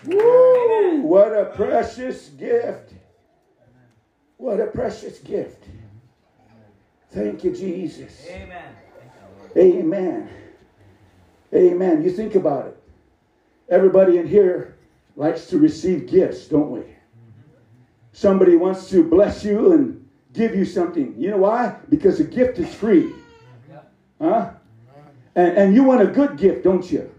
[0.09, 1.01] Woo!
[1.01, 2.93] What a precious gift.
[4.37, 5.65] What a precious gift.
[7.11, 8.25] Thank you, Jesus.
[8.29, 8.75] Amen.
[9.57, 10.29] Amen.
[11.53, 12.03] Amen.
[12.03, 12.77] You think about it.
[13.69, 14.77] Everybody in here
[15.15, 16.83] likes to receive gifts, don't we?
[18.13, 21.15] Somebody wants to bless you and give you something.
[21.17, 21.75] You know why?
[21.89, 23.13] Because a gift is free.
[24.21, 24.51] Huh?
[25.35, 27.09] And, and you want a good gift, don't you?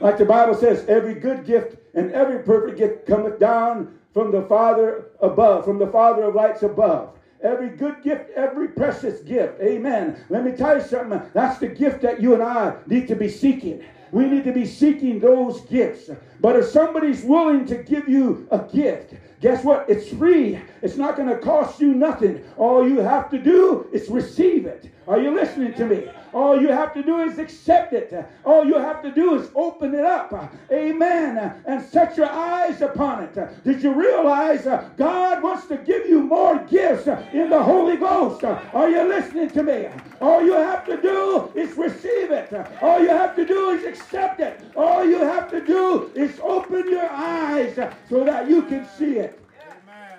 [0.00, 4.42] Like the Bible says, every good gift and every perfect gift cometh down from the
[4.42, 7.10] Father above, from the Father of lights above.
[7.42, 9.60] Every good gift, every precious gift.
[9.60, 10.24] Amen.
[10.28, 11.20] Let me tell you something.
[11.34, 13.82] That's the gift that you and I need to be seeking.
[14.12, 16.10] We need to be seeking those gifts.
[16.40, 19.88] But if somebody's willing to give you a gift, guess what?
[19.88, 20.60] It's free.
[20.82, 22.44] It's not going to cost you nothing.
[22.58, 24.92] All you have to do is receive it.
[25.08, 26.08] Are you listening to me?
[26.32, 28.14] All you have to do is accept it.
[28.44, 30.32] All you have to do is open it up.
[30.70, 31.62] Amen.
[31.66, 33.64] And set your eyes upon it.
[33.64, 34.64] Did you realize
[34.96, 38.44] God wants to give you more gifts in the Holy Ghost?
[38.44, 39.88] Are you listening to me?
[40.20, 42.52] All you have to do is receive it.
[42.80, 44.60] All you have to do is accept it.
[44.76, 47.74] All you have to do is open your eyes
[48.08, 49.38] so that you can see it.
[49.68, 50.18] Amen.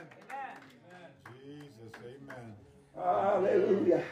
[1.41, 2.53] Jesus, amen.
[2.95, 4.03] Hallelujah.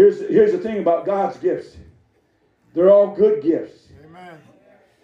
[0.00, 1.76] Here's, here's the thing about God's gifts.
[2.72, 3.88] They're all good gifts.
[4.02, 4.38] Amen.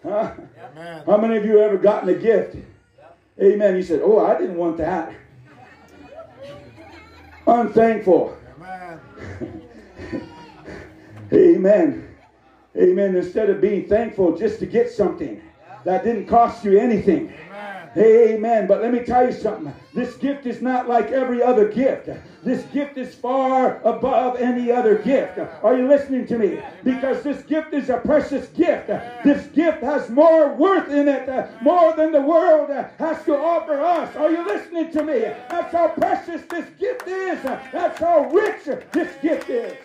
[0.01, 0.33] Huh?
[0.71, 1.03] Amen.
[1.05, 2.55] How many of you ever gotten a gift?
[3.39, 3.75] Amen.
[3.75, 5.13] You said, Oh, I didn't want that.
[7.45, 8.35] Unthankful.
[8.55, 8.99] Amen.
[11.31, 12.15] Amen.
[12.75, 13.15] Amen.
[13.15, 15.39] Instead of being thankful just to get something
[15.83, 17.31] that didn't cost you anything.
[17.49, 17.76] Amen.
[17.97, 18.67] Amen.
[18.67, 19.73] But let me tell you something.
[19.93, 22.09] This gift is not like every other gift.
[22.43, 25.39] This gift is far above any other gift.
[25.63, 26.61] Are you listening to me?
[26.83, 28.87] Because this gift is a precious gift.
[29.23, 34.15] This gift has more worth in it, more than the world has to offer us.
[34.15, 35.19] Are you listening to me?
[35.49, 37.41] That's how precious this gift is.
[37.41, 39.75] That's how rich this gift is.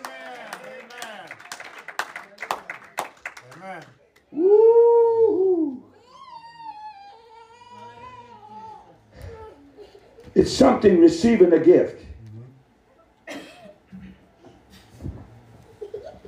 [3.57, 3.83] Amen.
[4.31, 5.02] Woo!
[10.35, 12.05] It's something receiving a gift.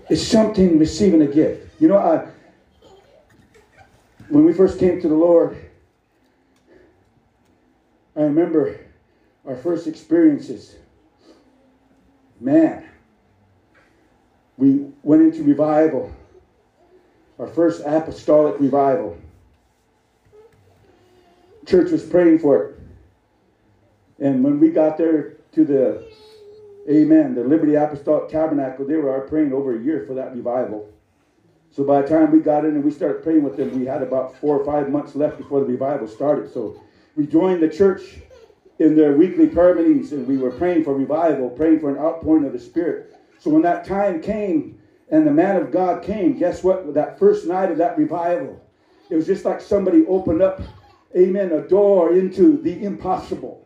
[0.10, 1.82] It's something receiving a gift.
[1.82, 2.28] You know, I,
[4.30, 5.58] when we first came to the Lord,
[8.16, 8.80] I remember
[9.45, 10.76] our first experiences.
[12.39, 12.86] Man,
[14.58, 16.12] we went into revival
[17.39, 19.18] our first apostolic revival.
[21.66, 22.80] Church was praying for it.
[24.20, 26.07] And when we got there to the,
[26.89, 30.89] amen, the Liberty Apostolic Tabernacle, they were praying over a year for that revival.
[31.72, 34.01] So by the time we got in and we started praying with them, we had
[34.01, 36.51] about four or five months left before the revival started.
[36.53, 36.82] So
[37.16, 38.20] we joined the church
[38.80, 42.45] in their weekly prayer meetings and we were praying for revival, praying for an outpouring
[42.45, 43.13] of the Spirit.
[43.39, 46.93] So when that time came, and the man of God came, guess what?
[46.93, 48.61] That first night of that revival,
[49.09, 50.61] it was just like somebody opened up,
[51.16, 53.64] amen, a door into the impossible.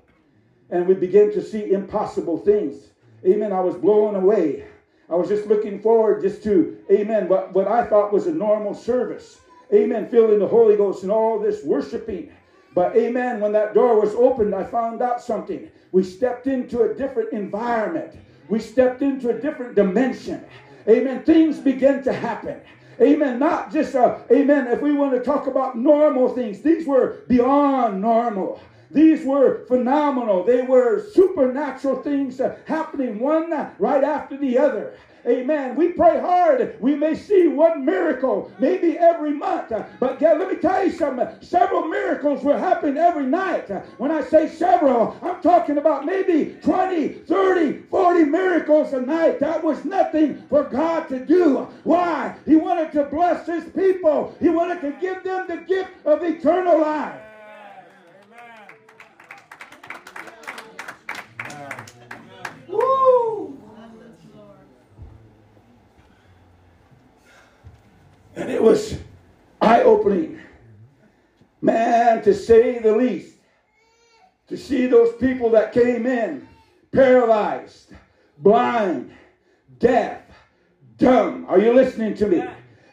[0.71, 2.89] And we began to see impossible things.
[3.25, 3.51] Amen.
[3.51, 4.65] I was blown away.
[5.09, 8.75] I was just looking forward just to, amen, what, what I thought was a normal
[8.75, 9.39] service.
[9.73, 10.07] Amen.
[10.07, 12.31] Feeling the Holy Ghost and all this worshiping.
[12.75, 15.69] But amen, when that door was opened, I found out something.
[15.91, 18.13] We stepped into a different environment.
[18.47, 20.45] We stepped into a different dimension.
[20.87, 21.23] Amen.
[21.23, 22.61] Things began to happen.
[23.01, 23.39] Amen.
[23.39, 28.01] Not just, uh, amen, if we want to talk about normal things, these were beyond
[28.01, 28.61] normal.
[28.91, 30.43] These were phenomenal.
[30.43, 34.93] They were supernatural things happening one right after the other.
[35.27, 35.75] Amen.
[35.75, 36.77] We pray hard.
[36.79, 39.73] We may see one miracle maybe every month.
[39.99, 41.27] But yeah, let me tell you something.
[41.41, 43.69] Several miracles will happen every night.
[43.97, 49.39] When I say several, I'm talking about maybe 20, 30, 40 miracles a night.
[49.39, 51.67] That was nothing for God to do.
[51.83, 52.35] Why?
[52.45, 54.35] He wanted to bless his people.
[54.39, 57.19] He wanted to give them the gift of eternal life.
[68.39, 68.97] And it was
[69.61, 70.39] eye opening.
[71.61, 73.35] Man, to say the least.
[74.47, 76.47] To see those people that came in
[76.93, 77.91] paralyzed,
[78.37, 79.11] blind,
[79.77, 80.21] deaf,
[80.97, 81.47] dumb.
[81.49, 82.43] Are you listening to me?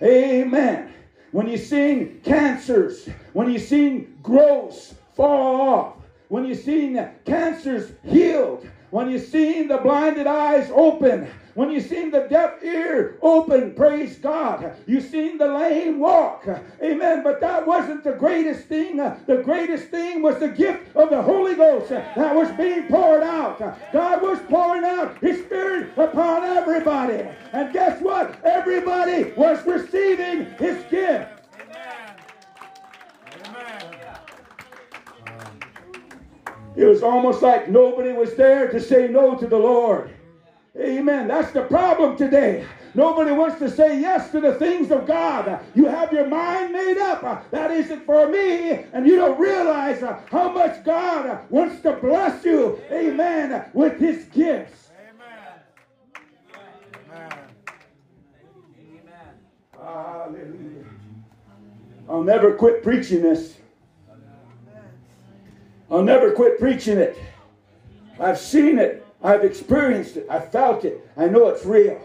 [0.03, 0.93] Amen.
[1.31, 5.95] When you seen cancers, when you seen growths fall off,
[6.27, 12.11] when you seen cancers healed, when you seen the blinded eyes open, when you seen
[12.11, 14.77] the deaf ear open, praise God.
[14.87, 16.47] You seen the lame walk.
[16.83, 17.23] Amen.
[17.23, 18.99] But that wasn't the greatest thing.
[18.99, 23.59] The greatest thing was the gift of the Holy Ghost that was being poured out.
[23.91, 27.27] God was pouring out His Spirit upon everybody.
[27.53, 28.39] And guess what?
[28.45, 31.36] Everybody was receiving His gift.
[36.77, 40.11] It was almost like nobody was there to say no to the Lord.
[40.79, 41.27] Amen.
[41.29, 42.67] That's the problem today.
[42.95, 45.61] Nobody wants to say yes to the things of God.
[45.75, 47.51] You have your mind made up.
[47.51, 48.85] That isn't for me.
[48.93, 52.79] And you don't realize how much God wants to bless you.
[52.91, 53.65] Amen.
[53.73, 54.91] With his gifts.
[59.79, 60.85] Hallelujah.
[62.09, 63.57] I'll never quit preaching this.
[65.91, 67.17] I'll never quit preaching it.
[68.19, 70.27] I've seen it I've experienced it.
[70.31, 71.09] I felt it.
[71.17, 72.01] I know it's real.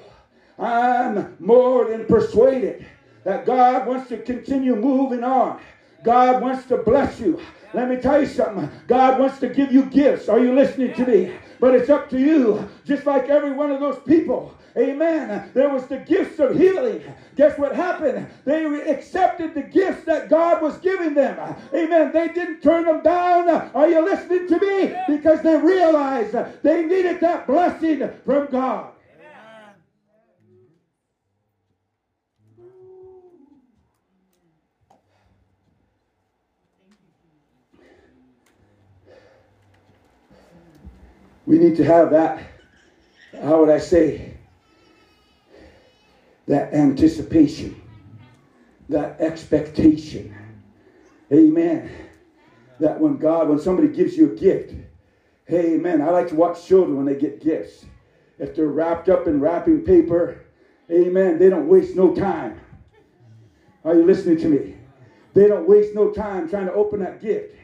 [0.57, 2.85] I'm more than persuaded
[3.23, 5.59] that God wants to continue moving on.
[6.03, 7.39] God wants to bless you.
[7.73, 8.69] Let me tell you something.
[8.87, 10.29] God wants to give you gifts.
[10.29, 11.35] Are you listening to me?
[11.61, 12.67] But it's up to you.
[12.85, 14.53] Just like every one of those people.
[14.75, 15.51] Amen.
[15.53, 17.03] There was the gifts of healing.
[17.35, 18.27] Guess what happened?
[18.45, 21.37] They accepted the gifts that God was giving them.
[21.73, 22.11] Amen.
[22.11, 23.47] They didn't turn them down.
[23.75, 24.95] Are you listening to me?
[25.07, 28.93] Because they realized they needed that blessing from God.
[41.51, 42.41] We need to have that,
[43.41, 44.35] how would I say,
[46.47, 47.75] that anticipation,
[48.87, 50.33] that expectation.
[51.29, 51.91] Amen.
[52.79, 54.75] That when God, when somebody gives you a gift,
[55.45, 56.01] hey amen.
[56.01, 57.83] I like to watch children when they get gifts.
[58.39, 60.45] If they're wrapped up in wrapping paper,
[60.89, 62.61] amen, they don't waste no time.
[63.83, 64.77] Are you listening to me?
[65.33, 67.57] They don't waste no time trying to open that gift.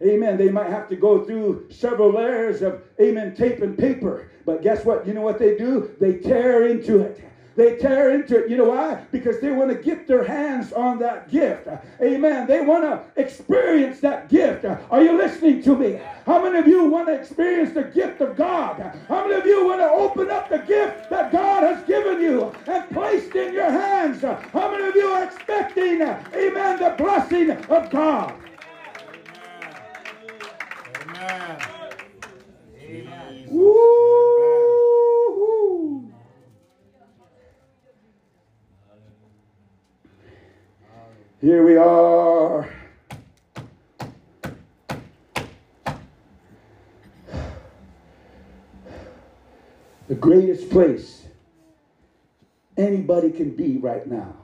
[0.00, 0.36] Amen.
[0.36, 4.30] They might have to go through several layers of, amen, tape and paper.
[4.46, 5.06] But guess what?
[5.06, 5.90] You know what they do?
[6.00, 7.20] They tear into it.
[7.56, 8.48] They tear into it.
[8.48, 9.04] You know why?
[9.10, 11.66] Because they want to get their hands on that gift.
[12.00, 12.46] Amen.
[12.46, 14.64] They want to experience that gift.
[14.64, 15.98] Are you listening to me?
[16.24, 18.96] How many of you want to experience the gift of God?
[19.08, 22.54] How many of you want to open up the gift that God has given you
[22.68, 24.22] and placed in your hands?
[24.22, 28.34] How many of you are expecting, amen, the blessing of God?
[41.40, 42.68] Here we are.
[50.08, 51.26] The greatest place
[52.76, 54.34] anybody can be right now.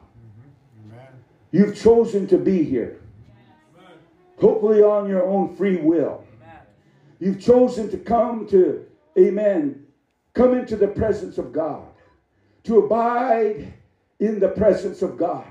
[0.86, 1.06] Amen.
[1.50, 3.00] You've chosen to be here.
[4.38, 6.24] Hopefully on your own free will.
[7.18, 8.86] You've chosen to come to,
[9.18, 9.84] amen,
[10.32, 11.88] come into the presence of God,
[12.64, 13.72] to abide
[14.20, 15.46] in the presence of God.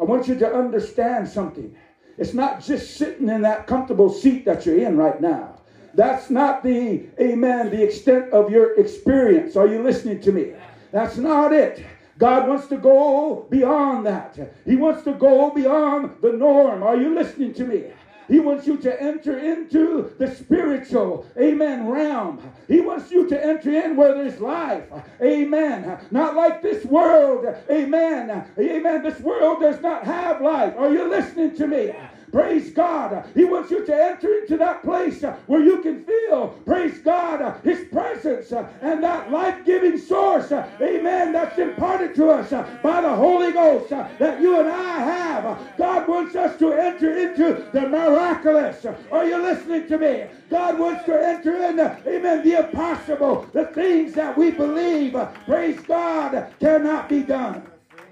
[0.00, 1.74] I want you to understand something.
[2.16, 5.56] It's not just sitting in that comfortable seat that you're in right now.
[5.94, 9.56] That's not the, amen, the extent of your experience.
[9.56, 10.52] Are you listening to me?
[10.92, 11.84] That's not it.
[12.18, 14.38] God wants to go beyond that.
[14.64, 16.82] He wants to go beyond the norm.
[16.82, 17.84] Are you listening to me?
[18.28, 22.40] He wants you to enter into the spiritual, amen, realm.
[22.68, 24.84] He wants you to enter in where there's life,
[25.20, 25.98] amen.
[26.10, 28.44] Not like this world, amen.
[28.58, 29.02] Amen.
[29.02, 30.74] This world does not have life.
[30.76, 31.92] Are you listening to me?
[32.32, 33.24] Praise God.
[33.34, 37.86] He wants you to enter into that place where you can feel, praise God, His
[37.90, 42.50] presence and that life giving source, amen, that's imparted to us
[42.82, 45.76] by the Holy Ghost that you and I have.
[45.76, 48.84] God wants us to enter into the miraculous.
[49.10, 50.26] Are you listening to me?
[50.50, 55.16] God wants to enter in, amen, the impossible, the things that we believe,
[55.46, 57.66] praise God, cannot be done.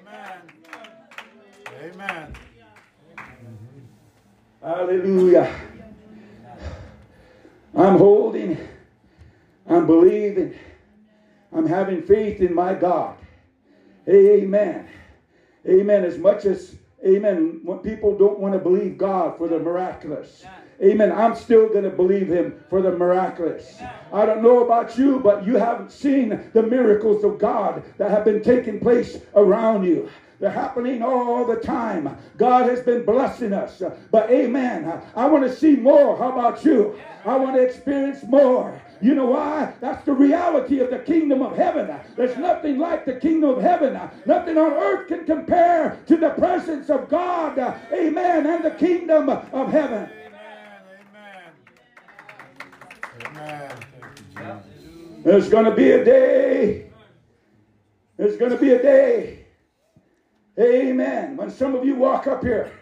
[0.07, 0.41] Amen.
[1.95, 2.33] Amen.
[4.67, 5.49] Hallelujah.
[7.73, 8.59] I'm holding,
[9.69, 10.57] I'm believing,
[11.53, 13.17] I'm having faith in my God.
[14.09, 14.89] Amen.
[15.69, 16.05] Amen.
[16.05, 16.75] As much as,
[17.07, 20.45] amen, when people don't want to believe God for the miraculous.
[20.83, 21.12] Amen.
[21.12, 23.81] I'm still going to believe him for the miraculous.
[24.12, 28.25] I don't know about you, but you haven't seen the miracles of God that have
[28.25, 30.11] been taking place around you.
[30.39, 32.16] They're happening all the time.
[32.37, 33.82] God has been blessing us.
[34.11, 35.01] But amen.
[35.14, 36.16] I want to see more.
[36.16, 36.99] How about you?
[37.24, 38.80] I want to experience more.
[39.01, 39.72] You know why?
[39.80, 41.95] That's the reality of the kingdom of heaven.
[42.16, 43.99] There's nothing like the kingdom of heaven.
[44.26, 47.59] Nothing on earth can compare to the presence of God.
[47.93, 48.47] Amen.
[48.47, 50.09] And the kingdom of heaven.
[53.24, 53.72] Amen.
[54.37, 54.62] Amen.
[55.24, 56.91] There's going to be a day.
[58.16, 59.45] There's going to be a day.
[60.59, 61.36] Amen.
[61.36, 62.72] When some of you walk up here,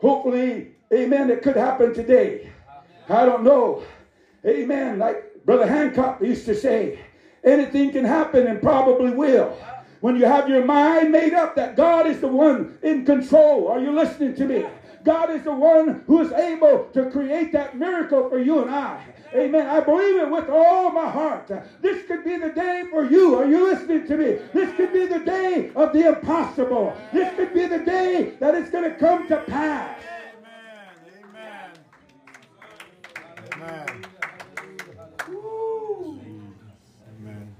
[0.00, 2.50] hopefully, amen, it could happen today.
[3.08, 3.82] I don't know.
[4.46, 4.98] Amen.
[4.98, 6.98] Like Brother Hancock used to say,
[7.42, 9.56] anything can happen and probably will.
[10.00, 13.80] When you have your mind made up that God is the one in control, are
[13.80, 14.66] you listening to me?
[15.04, 19.04] God is the one who is able to create that miracle for you and I.
[19.34, 19.66] Amen.
[19.66, 21.50] I believe it with all my heart.
[21.80, 23.36] This could be the day for you.
[23.36, 24.38] Are you listening to me?
[24.52, 26.96] This could be the day of the impossible.
[27.12, 30.02] This could be the day that it's going to come to pass.
[31.32, 31.70] Amen.
[33.54, 33.86] Amen.
[33.86, 34.04] Amen.
[37.22, 37.54] Amen.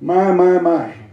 [0.00, 1.03] My, my, my.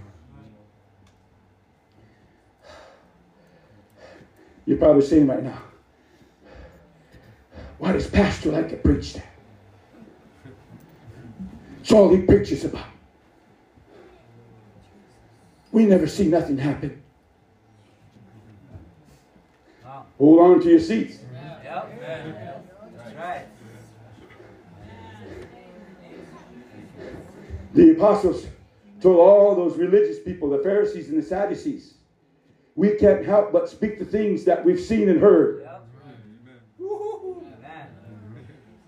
[4.66, 5.62] You're probably saying right now,
[7.78, 9.26] why does Pastor like to preach that?
[11.82, 12.86] It's all he preaches about.
[15.72, 17.02] We never see nothing happen.
[20.18, 21.18] Hold on to your seats.
[27.74, 28.46] The apostles
[29.02, 31.96] told all those religious people, the Pharisees and the Sadducees,
[32.76, 35.62] we can't help but speak the things that we've seen and heard.
[35.64, 35.88] Yep.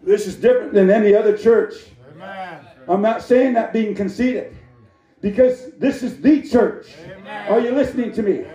[0.03, 1.75] This is different than any other church.
[2.15, 2.59] Amen.
[2.89, 4.55] I'm not saying that being conceited
[5.21, 6.87] because this is the church.
[7.47, 8.45] Are you listening to me?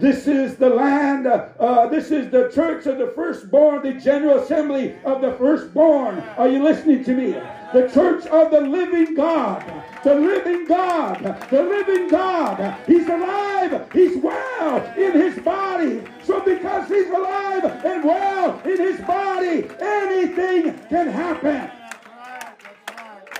[0.00, 4.96] This is the land, uh, this is the church of the firstborn, the general assembly
[5.04, 6.20] of the firstborn.
[6.36, 7.32] Are you listening to me?
[7.72, 9.64] The church of the living God,
[10.04, 12.76] the living God, the living God.
[12.86, 16.04] He's alive, he's well in his body.
[16.22, 21.70] So, because he's alive and well in his body, anything can happen.
[21.72, 22.54] That's right.
[22.86, 23.30] That's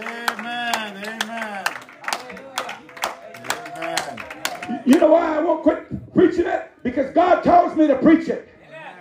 [0.00, 0.38] right.
[0.38, 1.22] Amen.
[1.22, 1.64] Amen.
[3.76, 4.75] Amen.
[4.86, 6.70] You know why I won't quit preaching it?
[6.84, 8.48] Because God tells me to preach it.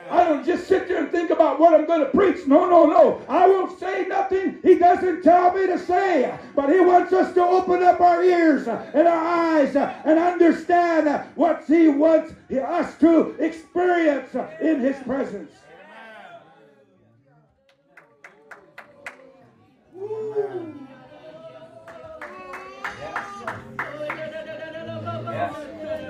[0.09, 2.47] I don't just sit there and think about what I'm going to preach.
[2.47, 3.21] No, no, no.
[3.29, 6.35] I won't say nothing He doesn't tell me to say.
[6.55, 11.63] But He wants us to open up our ears and our eyes and understand what
[11.67, 15.51] He wants us to experience in His presence.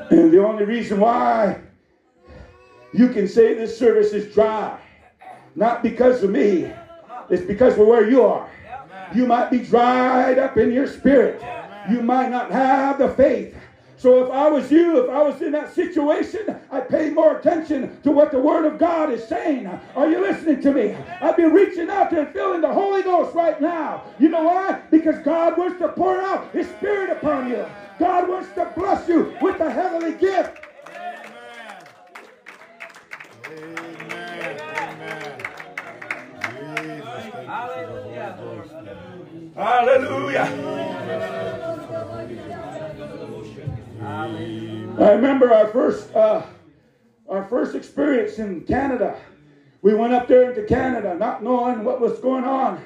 [0.09, 1.59] And the only reason why
[2.93, 4.79] you can say this service is dry,
[5.55, 6.71] not because of me,
[7.29, 8.49] it's because of where you are.
[9.13, 11.41] You might be dried up in your spirit.
[11.89, 13.55] You might not have the faith.
[13.97, 17.99] So if I was you, if I was in that situation, I'd pay more attention
[18.03, 19.67] to what the Word of God is saying.
[19.95, 20.95] Are you listening to me?
[21.21, 24.03] I'd be reaching out and feeling the Holy Ghost right now.
[24.19, 24.81] You know why?
[24.91, 27.65] Because God wants to pour out His Spirit upon you.
[27.99, 30.59] God wants to bless you with the heavenly gift.
[30.89, 31.83] Amen.
[34.69, 35.41] Amen.
[39.55, 40.49] Hallelujah.
[44.97, 46.43] I remember our first uh,
[47.29, 49.17] our first experience in Canada.
[49.81, 52.83] We went up there into Canada, not knowing what was going on.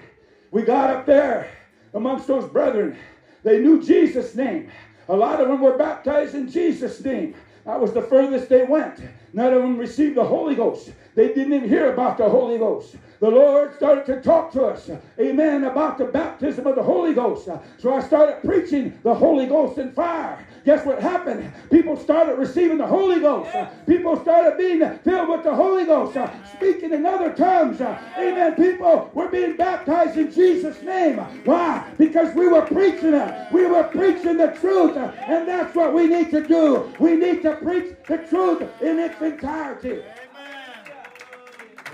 [0.51, 1.49] We got up there
[1.93, 2.97] amongst those brethren.
[3.43, 4.69] They knew Jesus' name.
[5.09, 7.33] A lot of them were baptized in Jesus' name.
[7.65, 9.01] That was the furthest they went.
[9.33, 10.91] None of them received the Holy Ghost.
[11.15, 12.95] They didn't even hear about the Holy Ghost.
[13.19, 17.49] The Lord started to talk to us, amen, about the baptism of the Holy Ghost.
[17.77, 20.45] So I started preaching the Holy Ghost and fire.
[20.69, 21.51] Guess what happened?
[21.71, 23.49] People started receiving the Holy Ghost.
[23.87, 27.81] People started being filled with the Holy Ghost, uh, speaking in other tongues.
[27.81, 28.53] Uh, amen.
[28.53, 31.17] People were being baptized in Jesus' name.
[31.43, 31.91] Why?
[31.97, 33.51] Because we were preaching it.
[33.51, 34.95] We were preaching the truth.
[34.95, 36.93] And that's what we need to do.
[36.99, 40.03] We need to preach the truth in its entirety.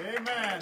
[0.02, 0.18] Amen.
[0.18, 0.62] Amen.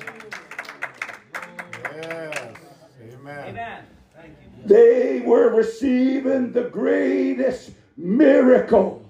[1.96, 2.58] Yes.
[3.02, 3.48] Amen.
[3.48, 3.86] Amen.
[4.16, 4.68] Thank you.
[4.68, 9.06] They were receiving the greatest miracle.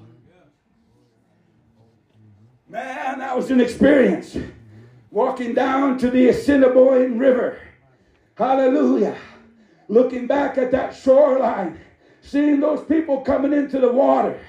[2.68, 4.38] Man, that was an experience.
[5.12, 7.60] Walking down to the Assiniboine River.
[8.36, 9.16] Hallelujah.
[9.88, 11.80] Looking back at that shoreline,
[12.22, 14.40] seeing those people coming into the water.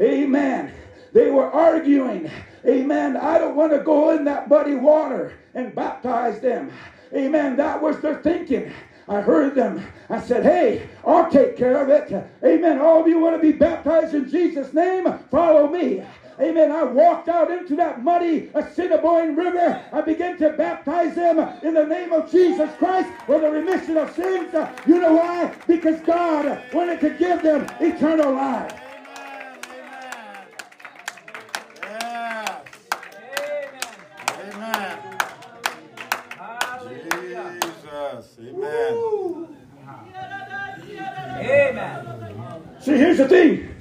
[0.00, 0.72] Amen.
[1.12, 2.30] They were arguing.
[2.66, 3.16] Amen.
[3.16, 6.72] I don't want to go in that muddy water and baptize them.
[7.14, 7.56] Amen.
[7.56, 8.72] That was their thinking.
[9.08, 9.84] I heard them.
[10.08, 12.10] I said, Hey, I'll take care of it.
[12.42, 12.80] Amen.
[12.80, 15.12] All of you want to be baptized in Jesus' name?
[15.30, 16.02] Follow me.
[16.40, 16.72] Amen.
[16.72, 19.80] I walked out into that muddy Assiniboine River.
[19.92, 24.12] I began to baptize them in the name of Jesus Christ for the remission of
[24.14, 24.52] sins.
[24.86, 25.54] You know why?
[25.66, 28.83] Because God wanted to give them eternal life.
[42.84, 43.74] See, here's the thing.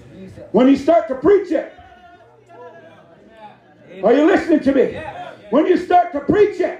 [0.54, 1.74] When you start to preach it,
[4.02, 4.98] are you listening to me?
[5.50, 6.80] When you start to preach it,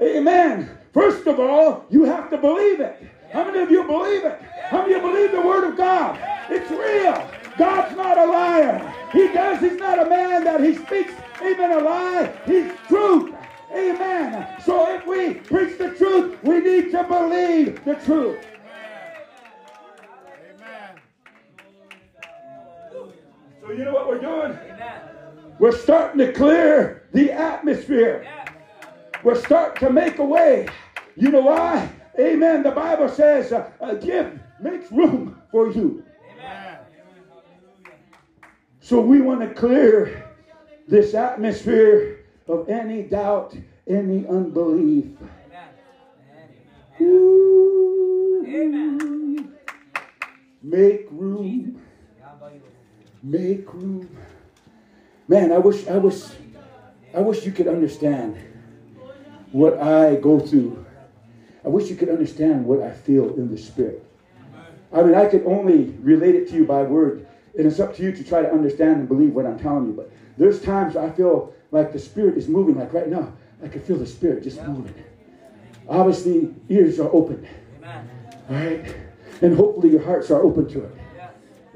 [0.00, 0.78] amen.
[0.92, 3.10] First of all, you have to believe it.
[3.32, 4.40] How many of you believe it?
[4.68, 6.20] How many of you believe the word of God?
[6.48, 7.28] It's real.
[7.58, 8.94] God's not a liar.
[9.12, 12.32] He does, he's not a man that he speaks even a lie.
[12.46, 13.34] He's truth.
[13.72, 14.46] Amen.
[14.64, 18.38] So if we preach the truth, we need to believe the truth.
[23.64, 24.52] So you know what we're doing?
[24.52, 25.00] Amen.
[25.58, 28.22] We're starting to clear the atmosphere.
[28.24, 28.48] Yes.
[29.22, 30.68] We're starting to make a way.
[31.16, 31.90] You know why?
[32.18, 32.62] Amen.
[32.62, 36.04] The Bible says uh, a gift makes room for you.
[36.34, 36.78] Amen.
[38.80, 40.28] So we want to clear
[40.86, 45.06] this atmosphere of any doubt, any unbelief.
[47.00, 48.44] Amen.
[48.46, 49.54] Amen.
[50.62, 51.80] Make room.
[53.24, 54.14] Make room.
[55.28, 56.22] Man, I wish I wish
[57.14, 58.36] I wish you could understand
[59.50, 60.84] what I go through.
[61.64, 64.04] I wish you could understand what I feel in the spirit.
[64.92, 67.26] I mean, I could only relate it to you by word,
[67.56, 69.92] and it's up to you to try to understand and believe what I'm telling you.
[69.94, 73.32] But there's times I feel like the spirit is moving, like right now,
[73.62, 74.94] I can feel the spirit just moving.
[75.88, 77.48] Obviously, ears are open,
[77.82, 78.94] all right?
[79.40, 80.94] And hopefully your hearts are open to it.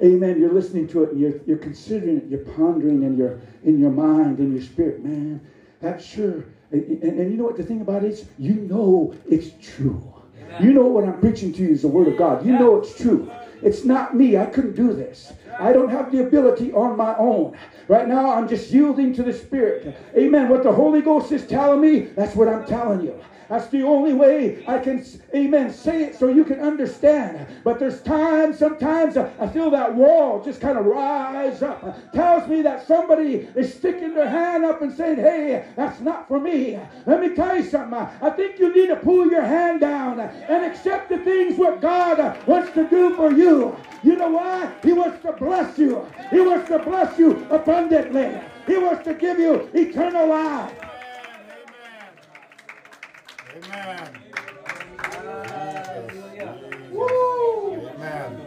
[0.02, 0.40] Amen.
[0.40, 3.90] You're listening to it and you're, you're considering it, you're pondering in your in your
[3.90, 5.40] mind, in your spirit, man.
[5.80, 6.44] That's sure.
[6.70, 8.26] And, and, and you know what the thing about it is?
[8.38, 10.14] You know it's true.
[10.40, 10.62] Amen.
[10.62, 12.46] You know what I'm preaching to you is the word of God.
[12.46, 13.30] You know it's true.
[13.62, 14.36] It's not me.
[14.36, 15.32] I couldn't do this.
[15.58, 17.56] I don't have the ability on my own.
[17.88, 19.96] Right now, I'm just yielding to the Spirit.
[20.16, 20.48] Amen.
[20.48, 23.18] What the Holy Ghost is telling me, that's what I'm telling you.
[23.48, 25.04] That's the only way I can,
[25.34, 27.46] amen, say it so you can understand.
[27.64, 32.12] But there's times, sometimes I feel that wall just kind of rise up.
[32.12, 36.38] Tells me that somebody is sticking their hand up and saying, hey, that's not for
[36.38, 36.78] me.
[37.06, 37.98] Let me tell you something.
[37.98, 42.46] I think you need to pull your hand down and accept the things what God
[42.46, 43.76] wants to do for you.
[44.02, 44.72] You know why?
[44.82, 46.06] He wants to bless you.
[46.30, 48.38] He wants to bless you abundantly.
[48.66, 50.72] He wants to give you eternal life.
[53.70, 54.18] Amen.
[54.98, 56.58] Hallelujah.
[56.90, 57.74] Woo!
[57.74, 58.40] Amen.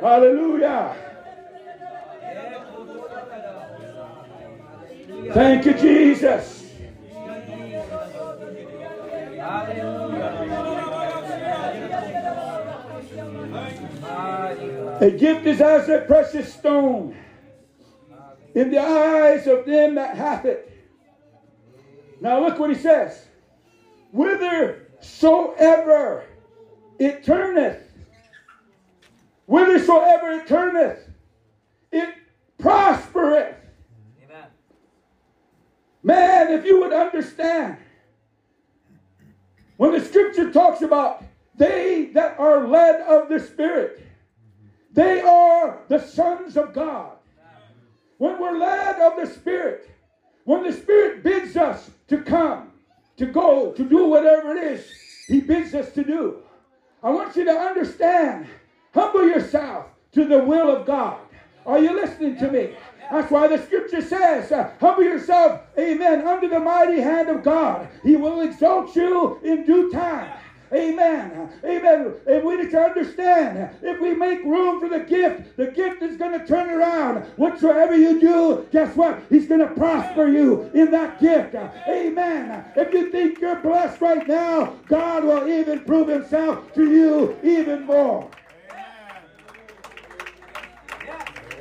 [0.00, 0.96] Hallelujah.
[5.32, 6.62] Thank you, Jesus.
[15.00, 17.16] A gift is as a precious stone
[18.54, 20.71] in the eyes of them that hath it.
[22.22, 23.26] Now look what he says.
[24.12, 26.24] Whithersoever
[27.00, 27.82] it turneth,
[29.46, 31.00] whithersoever it turneth,
[31.90, 32.14] it
[32.58, 33.56] prospereth.
[34.22, 34.46] Amen.
[36.04, 37.78] Man, if you would understand,
[39.76, 41.24] when the scripture talks about
[41.56, 44.06] they that are led of the Spirit,
[44.92, 47.16] they are the sons of God.
[48.18, 49.90] When we're led of the Spirit,
[50.44, 52.70] when the Spirit bids us to come,
[53.16, 54.86] to go, to do whatever it is
[55.28, 56.36] He bids us to do,
[57.02, 58.46] I want you to understand
[58.92, 61.18] humble yourself to the will of God.
[61.64, 62.76] Are you listening to me?
[63.10, 67.88] That's why the scripture says, uh, humble yourself, amen, under the mighty hand of God.
[68.02, 70.30] He will exalt you in due time.
[70.74, 71.50] Amen.
[71.64, 72.14] Amen.
[72.26, 76.16] And we need to understand if we make room for the gift, the gift is
[76.16, 77.24] going to turn around.
[77.36, 79.22] Whatsoever you do, guess what?
[79.28, 81.54] He's going to prosper you in that gift.
[81.54, 82.64] Amen.
[82.74, 87.84] If you think you're blessed right now, God will even prove himself to you even
[87.84, 88.30] more.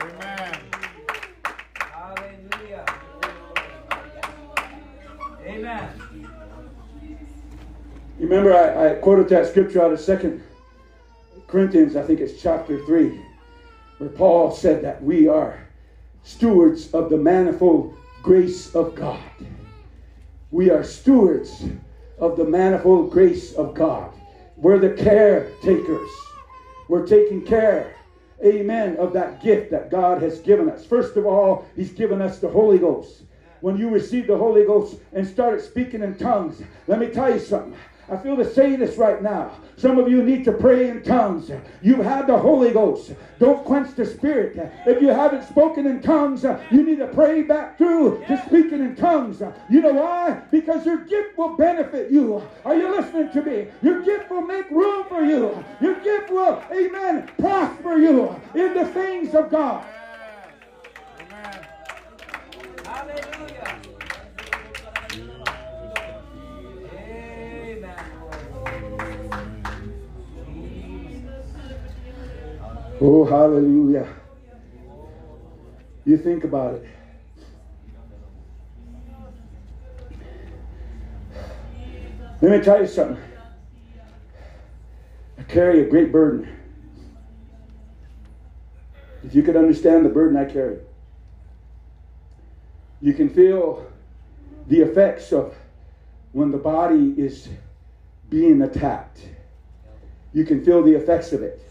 [0.02, 0.60] Amen.
[1.76, 2.86] Hallelujah.
[5.46, 6.01] Amen.
[8.22, 10.44] You Remember, I, I quoted that scripture out of Second
[11.48, 13.20] Corinthians, I think it's chapter 3,
[13.98, 15.68] where Paul said that we are
[16.22, 19.24] stewards of the manifold grace of God.
[20.52, 21.64] We are stewards
[22.20, 24.14] of the manifold grace of God.
[24.56, 26.12] We're the caretakers.
[26.90, 27.96] We're taking care,
[28.46, 30.86] amen, of that gift that God has given us.
[30.86, 33.24] First of all, He's given us the Holy Ghost.
[33.62, 37.40] When you received the Holy Ghost and started speaking in tongues, let me tell you
[37.40, 37.76] something.
[38.12, 39.52] I feel to say this right now.
[39.78, 41.50] Some of you need to pray in tongues.
[41.82, 43.14] You have had the Holy Ghost.
[43.40, 44.58] Don't quench the Spirit.
[44.86, 48.98] If you haven't spoken in tongues, you need to pray back through to speaking in
[48.98, 49.42] tongues.
[49.70, 50.42] You know why?
[50.52, 52.44] Because your gift will benefit you.
[52.66, 53.68] Are you listening to me?
[53.82, 55.64] Your gift will make room for you.
[55.80, 59.86] Your gift will, amen, prosper you in the things of God.
[61.22, 61.66] Amen.
[62.84, 63.41] Hallelujah.
[73.04, 74.08] Oh, hallelujah.
[76.06, 76.86] You think about it.
[82.42, 83.18] Let me tell you something.
[85.40, 86.48] I carry a great burden.
[89.24, 90.78] If you could understand the burden I carry,
[93.02, 93.92] you can feel
[94.68, 95.56] the effects of
[96.34, 97.50] when the body is
[98.30, 99.28] being attacked.
[100.34, 101.71] You can feel the effects of it.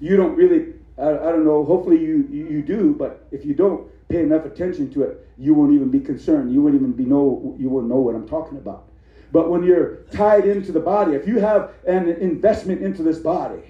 [0.00, 3.54] You don't really, I, I don't know, hopefully you, you, you do, but if you
[3.54, 6.52] don't pay enough attention to it, you won't even be concerned.
[6.52, 8.84] You won't even be know, you won't know what I'm talking about.
[9.30, 13.62] But when you're tied into the body, if you have an investment into this body,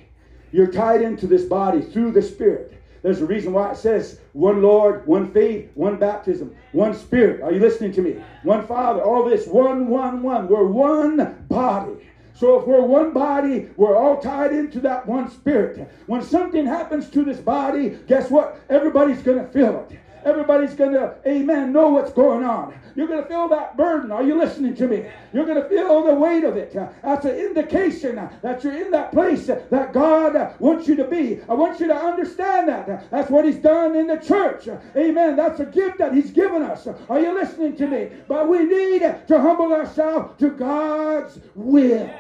[0.53, 2.75] you're tied into this body through the Spirit.
[3.03, 7.43] There's a reason why it says one Lord, one faith, one baptism, one Spirit.
[7.43, 8.23] Are you listening to me?
[8.43, 10.49] One Father, all this, one, one, one.
[10.49, 12.08] We're one body.
[12.39, 15.91] So if we're one body, we're all tied into that one Spirit.
[16.07, 18.61] When something happens to this body, guess what?
[18.71, 19.99] Everybody's going to feel it.
[20.25, 22.79] Everybody's going to, amen, know what's going on.
[22.95, 24.11] You're going to feel that burden.
[24.11, 25.05] Are you listening to me?
[25.33, 26.75] You're going to feel the weight of it.
[26.75, 31.41] That's an indication that you're in that place that God wants you to be.
[31.49, 33.09] I want you to understand that.
[33.11, 34.69] That's what He's done in the church.
[34.97, 35.37] Amen.
[35.37, 36.89] That's a gift that He's given us.
[37.09, 38.09] Are you listening to me?
[38.27, 42.13] But we need to humble ourselves to God's will.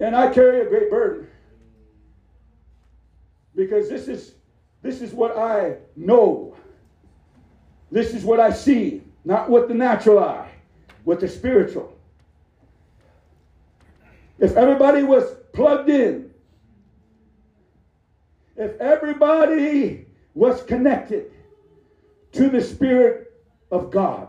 [0.00, 1.29] And I carry a great burden
[3.60, 4.32] because this is
[4.80, 6.56] this is what I know.
[7.92, 10.50] This is what I see, not with the natural eye,
[11.04, 11.94] with the spiritual.
[14.38, 16.30] If everybody was plugged in,
[18.56, 21.30] if everybody was connected
[22.32, 23.30] to the Spirit
[23.70, 24.28] of God,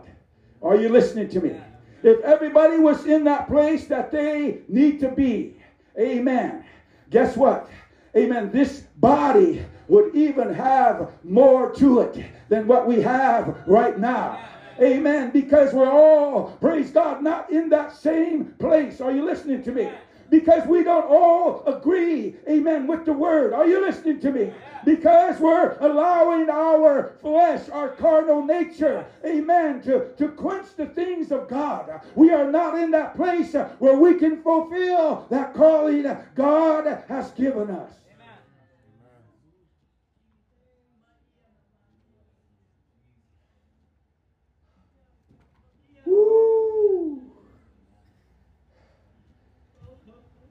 [0.60, 1.56] are you listening to me?
[2.02, 5.56] If everybody was in that place that they need to be,
[5.98, 6.66] amen.
[7.08, 7.70] Guess what?
[8.16, 8.50] Amen.
[8.52, 14.38] This body would even have more to it than what we have right now.
[14.80, 15.30] Amen.
[15.30, 19.00] Because we're all, praise God, not in that same place.
[19.00, 19.90] Are you listening to me?
[20.32, 23.52] Because we don't all agree, amen, with the word.
[23.52, 24.50] Are you listening to me?
[24.82, 31.48] Because we're allowing our flesh, our carnal nature, amen, to, to quench the things of
[31.48, 32.00] God.
[32.14, 37.70] We are not in that place where we can fulfill that calling God has given
[37.70, 37.92] us.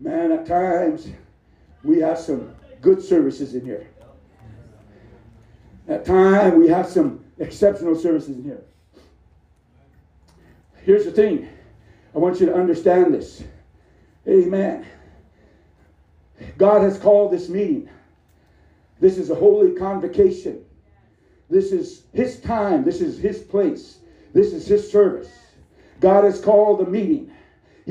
[0.02, 1.08] Man, at times
[1.84, 3.88] we have some good services in here.
[5.88, 8.64] At times we have some exceptional services in here.
[10.84, 11.48] Here's the thing
[12.16, 13.44] I want you to understand this.
[14.28, 14.88] Amen.
[16.58, 17.88] God has called this meeting.
[19.00, 20.66] This is a holy convocation.
[21.48, 22.84] This is His time.
[22.84, 24.00] This is His place.
[24.34, 25.30] This is His service.
[26.00, 27.32] God has called the meeting.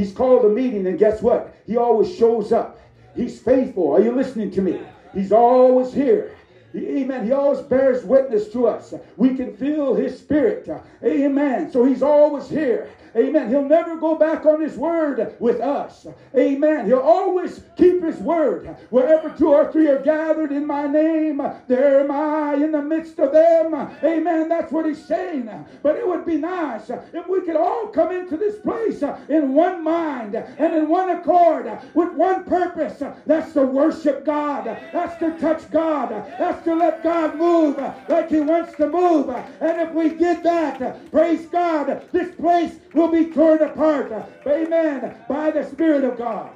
[0.00, 1.54] He's called a meeting, and guess what?
[1.66, 2.80] He always shows up.
[3.14, 3.92] He's faithful.
[3.92, 4.80] Are you listening to me?
[5.12, 6.34] He's always here.
[6.74, 7.24] Amen.
[7.24, 8.94] He always bears witness to us.
[9.16, 10.68] We can feel his spirit.
[11.04, 11.70] Amen.
[11.72, 12.90] So he's always here.
[13.16, 13.48] Amen.
[13.48, 16.06] He'll never go back on his word with us.
[16.36, 16.86] Amen.
[16.86, 18.66] He'll always keep his word.
[18.90, 23.18] Wherever two or three are gathered in my name, there am I in the midst
[23.18, 23.74] of them.
[24.04, 24.48] Amen.
[24.48, 25.50] That's what he's saying.
[25.82, 29.82] But it would be nice if we could all come into this place in one
[29.82, 33.02] mind and in one accord with one purpose.
[33.26, 34.66] That's to worship God.
[34.92, 36.10] That's to touch God.
[36.38, 37.76] That's to let God move
[38.08, 39.28] like he wants to move.
[39.28, 44.12] And if we did that, praise God, this place will be torn apart.
[44.46, 45.14] Amen.
[45.28, 46.50] By the Spirit of God.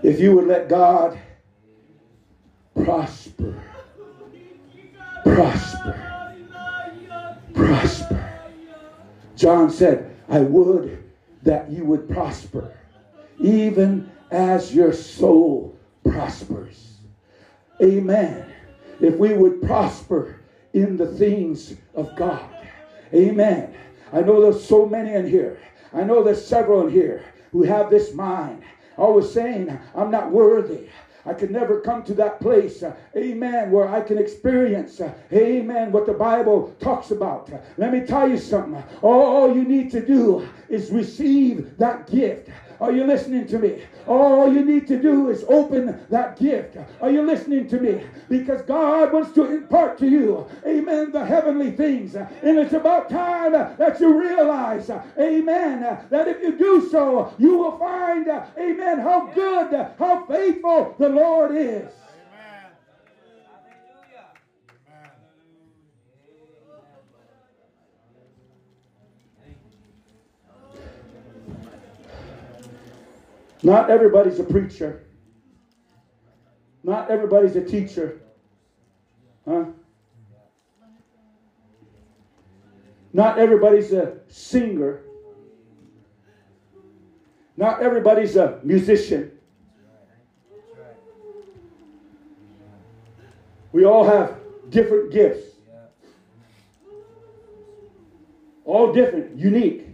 [0.00, 1.18] If you would let God
[2.74, 3.67] prosper,
[5.38, 6.34] prosper,
[7.54, 8.40] prosper.
[9.36, 11.04] John said, I would
[11.44, 12.76] that you would prosper,
[13.38, 16.96] even as your soul prospers.
[17.80, 18.52] Amen.
[19.00, 20.40] If we would prosper
[20.72, 22.50] in the things of God.
[23.14, 23.76] Amen.
[24.12, 25.60] I know there's so many in here.
[25.94, 28.64] I know there's several in here who have this mind.
[28.96, 30.88] Always saying, I'm not worthy.
[31.28, 35.92] I could never come to that place, uh, amen, where I can experience, uh, amen,
[35.92, 37.50] what the Bible talks about.
[37.76, 38.82] Let me tell you something.
[39.02, 42.48] All you need to do is receive that gift
[42.80, 43.82] Are you listening to me?
[44.06, 46.76] All you need to do is open that gift.
[47.00, 48.02] Are you listening to me?
[48.28, 52.14] Because God wants to impart to you, amen, the heavenly things.
[52.14, 55.80] And it's about time that you realize, amen,
[56.10, 61.56] that if you do so, you will find, amen, how good, how faithful the Lord
[61.56, 61.92] is.
[73.62, 75.04] Not everybody's a preacher.
[76.84, 78.20] Not everybody's a teacher.
[79.46, 79.64] Huh?
[83.12, 85.02] Not everybody's a singer.
[87.56, 89.32] Not everybody's a musician.
[93.72, 94.38] We all have
[94.70, 95.56] different gifts.
[98.64, 99.86] All different, unique.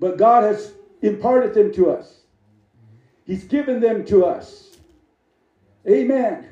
[0.00, 2.21] But God has imparted them to us.
[3.26, 4.76] He's given them to us.
[5.88, 6.48] Amen.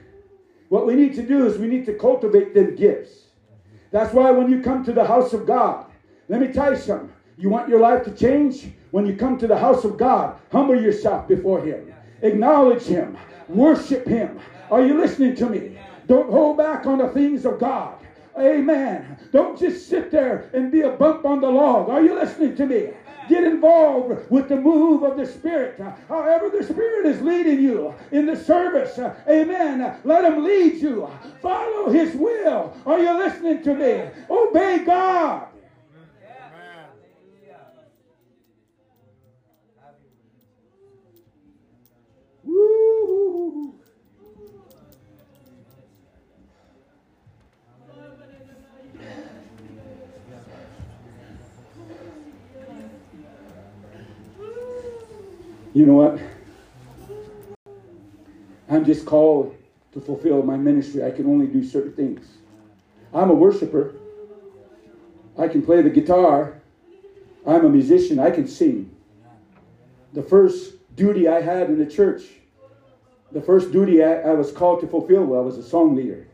[0.69, 3.25] What we need to do is we need to cultivate them gifts.
[3.91, 5.87] That's why when you come to the house of God,
[6.29, 7.13] let me tell you something.
[7.37, 8.69] You want your life to change?
[8.93, 11.93] When you come to the house of God, humble yourself before Him,
[12.23, 13.17] acknowledge Him,
[13.49, 14.39] worship Him.
[14.71, 15.79] Are you listening to me?
[16.07, 17.95] Don't hold back on the things of God.
[18.39, 19.19] Amen.
[19.33, 21.89] Don't just sit there and be a bump on the log.
[21.89, 22.91] Are you listening to me?
[23.31, 25.81] Get involved with the move of the Spirit.
[26.09, 28.99] However, the Spirit is leading you in the service.
[29.29, 29.97] Amen.
[30.03, 31.09] Let Him lead you.
[31.41, 32.77] Follow His will.
[32.85, 34.11] Are you listening to me?
[34.29, 35.47] Obey God.
[55.73, 56.21] You know what?
[58.69, 59.57] I'm just called
[59.93, 61.05] to fulfill my ministry.
[61.05, 62.27] I can only do certain things.
[63.15, 63.95] I'm a worshiper.
[65.39, 66.61] I can play the guitar.
[67.47, 68.19] I'm a musician.
[68.19, 68.95] I can sing.
[70.13, 72.25] The first duty I had in the church,
[73.31, 76.27] the first duty I, I was called to fulfill, well, was a song leader.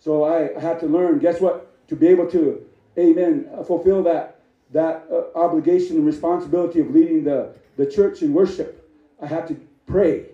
[0.00, 1.72] So I had to learn, guess what?
[1.88, 2.66] To be able to,
[2.98, 4.37] amen, fulfill that,
[4.72, 8.88] that uh, obligation and responsibility of leading the, the church in worship,
[9.20, 10.26] I had to pray.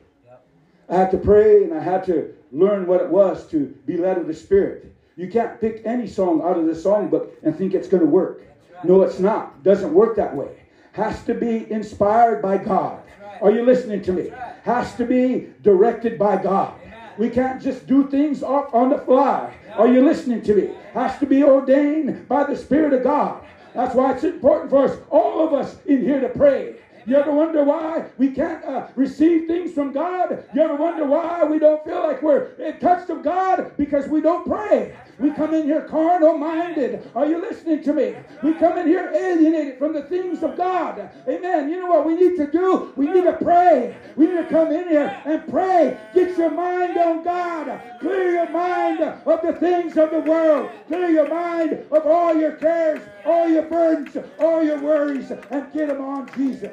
[0.89, 4.19] I had to pray and I had to learn what it was to be led
[4.19, 4.95] of the Spirit.
[5.17, 8.43] You can't pick any song out of the songbook and think it's going to work.
[8.83, 9.63] No, it's not.
[9.63, 10.61] Doesn't work that way.
[10.93, 13.03] Has to be inspired by God.
[13.41, 14.31] Are you listening to me?
[14.63, 16.75] Has to be directed by God.
[17.17, 19.55] We can't just do things off on the fly.
[19.77, 20.71] Are you listening to me?
[20.93, 23.45] Has to be ordained by the Spirit of God.
[23.75, 26.77] That's why it's important for us, all of us in here to pray.
[27.07, 30.45] You ever wonder why we can't uh, receive things from God?
[30.55, 33.73] You ever wonder why we don't feel like we're in touch God?
[33.77, 34.97] Because we don't pray.
[35.19, 37.11] We come in here carnal minded.
[37.15, 38.17] Are you listening to me?
[38.43, 41.11] We come in here alienated from the things of God.
[41.29, 41.71] Amen.
[41.71, 42.93] You know what we need to do?
[42.97, 43.97] We need to pray.
[44.17, 45.99] We need to come in here and pray.
[46.15, 47.81] Get your mind on God.
[48.01, 50.71] Clear your mind of the things of the world.
[50.89, 55.89] Clear your mind of all your cares, all your burdens, all your worries, and get
[55.89, 56.73] them on Jesus.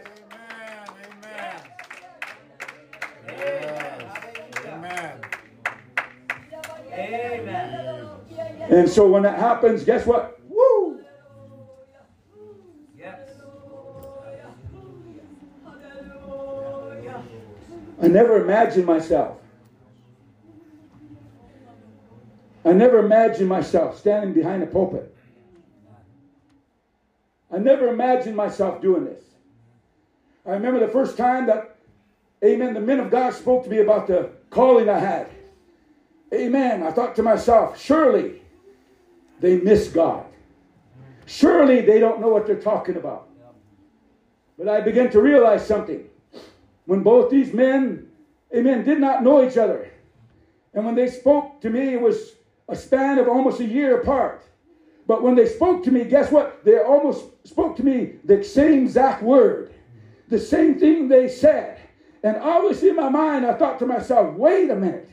[3.28, 4.12] Amen.
[4.66, 5.22] Amen.
[6.94, 7.91] Amen.
[8.72, 10.39] And so when that happens, guess what?
[10.48, 11.02] Woo!
[12.98, 13.19] Yes.
[18.02, 19.39] I never imagined myself.
[22.64, 25.14] I never imagined myself standing behind a pulpit.
[27.52, 29.22] I never imagined myself doing this.
[30.45, 31.76] I remember the first time that,
[32.41, 35.27] amen, the men of God spoke to me about the calling I had.
[36.34, 36.84] Amen.
[36.84, 38.41] I thought to myself, surely
[39.42, 40.26] they miss God.
[41.26, 43.28] Surely they don't know what they're talking about.
[44.58, 46.08] But I began to realize something.
[46.86, 48.08] When both these men,
[48.56, 49.90] amen, did not know each other.
[50.74, 52.34] And when they spoke to me, it was
[52.70, 54.46] a span of almost a year apart.
[55.08, 56.64] But when they spoke to me, guess what?
[56.64, 59.74] They almost spoke to me the same exact word,
[60.30, 61.80] the same thing they said.
[62.24, 65.10] And always in my mind, I thought to myself, wait a minute.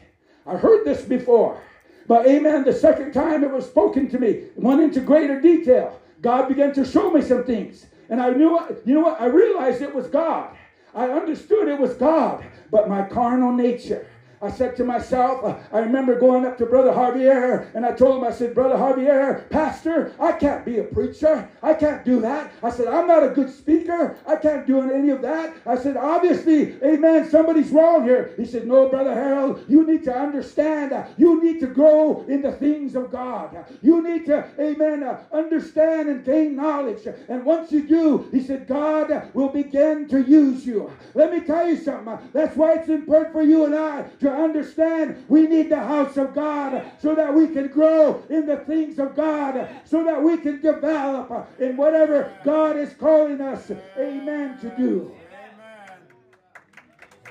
[0.46, 1.60] I heard this before.
[2.08, 6.00] But amen, the second time it was spoken to me, went into greater detail.
[6.22, 7.86] God began to show me some things.
[8.08, 9.20] And I knew, you know what?
[9.20, 10.56] I realized it was God.
[10.94, 12.42] I understood it was God.
[12.70, 14.06] But my carnal nature,
[14.40, 18.24] I said to myself, I remember going up to Brother Javier and I told him,
[18.24, 21.48] I said, Brother Javier, Pastor, I can't be a preacher.
[21.62, 22.52] I can't do that.
[22.62, 24.16] I said, I'm not a good speaker.
[24.26, 25.56] I can't do any of that.
[25.66, 28.32] I said, obviously, amen, somebody's wrong here.
[28.36, 30.92] He said, No, Brother Harold, you need to understand.
[31.16, 33.56] You need to grow in the things of God.
[33.82, 37.06] You need to, amen, understand and gain knowledge.
[37.28, 40.90] And once you do, he said, God will begin to use you.
[41.14, 42.18] Let me tell you something.
[42.32, 46.34] That's why it's important for you and I to understand we need the house of
[46.34, 50.60] God so that we can grow in the things of God, so that we can
[50.60, 55.14] develop in whatever God is calling us, amen, to do.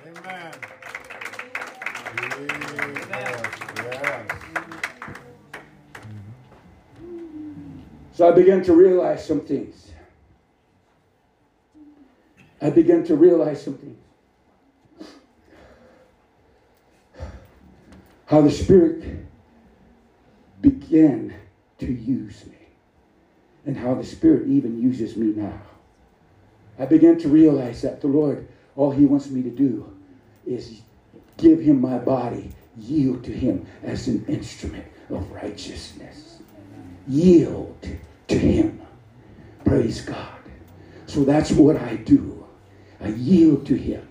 [0.05, 0.51] Amen.
[2.37, 3.07] Jesus.
[3.77, 4.27] Yes.
[8.13, 9.91] So I began to realize some things.
[12.59, 13.99] I began to realize some things.
[18.27, 19.03] How the Spirit
[20.61, 21.33] began
[21.79, 22.55] to use me,
[23.65, 25.61] and how the Spirit even uses me now.
[26.79, 29.91] I began to realize that the Lord, all He wants me to do
[30.45, 30.81] is
[31.37, 36.27] give Him my body, yield to Him as an instrument of righteousness
[37.07, 37.77] yield
[38.27, 38.81] to Him.
[39.65, 40.27] Praise God.
[41.05, 42.45] So that's what I do.
[42.99, 44.07] I yield to Him.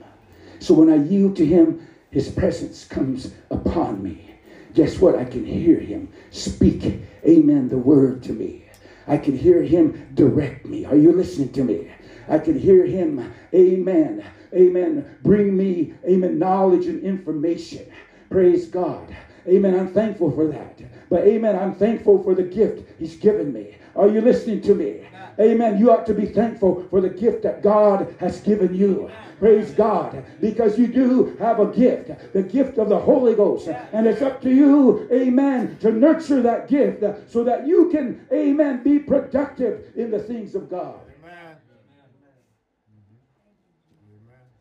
[0.58, 4.34] So when I yield to Him, His presence comes upon me.
[4.74, 5.16] Guess what?
[5.16, 8.64] I can hear Him speak, Amen, the word to me.
[9.06, 10.84] I can hear Him direct me.
[10.84, 11.90] Are you listening to me?
[12.28, 14.24] I can hear Him, Amen,
[14.54, 17.86] Amen, bring me, Amen, knowledge and information.
[18.28, 19.14] Praise God.
[19.48, 19.78] Amen.
[19.78, 20.80] I'm thankful for that.
[21.08, 21.56] But amen.
[21.56, 23.76] I'm thankful for the gift He's given me.
[23.94, 25.02] Are you listening to me?
[25.38, 25.78] Amen.
[25.78, 29.10] You ought to be thankful for the gift that God has given you.
[29.38, 30.24] Praise God.
[30.40, 33.68] Because you do have a gift, the gift of the Holy Ghost.
[33.92, 38.82] And it's up to you, amen, to nurture that gift so that you can, amen,
[38.82, 41.00] be productive in the things of God.
[41.22, 41.56] Amen.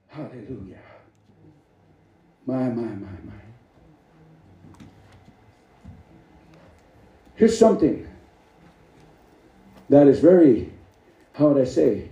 [0.08, 0.80] Hallelujah.
[2.46, 3.34] My, my, my, my.
[7.36, 8.08] Here's something
[9.90, 10.72] that is very,
[11.34, 12.10] how would I say,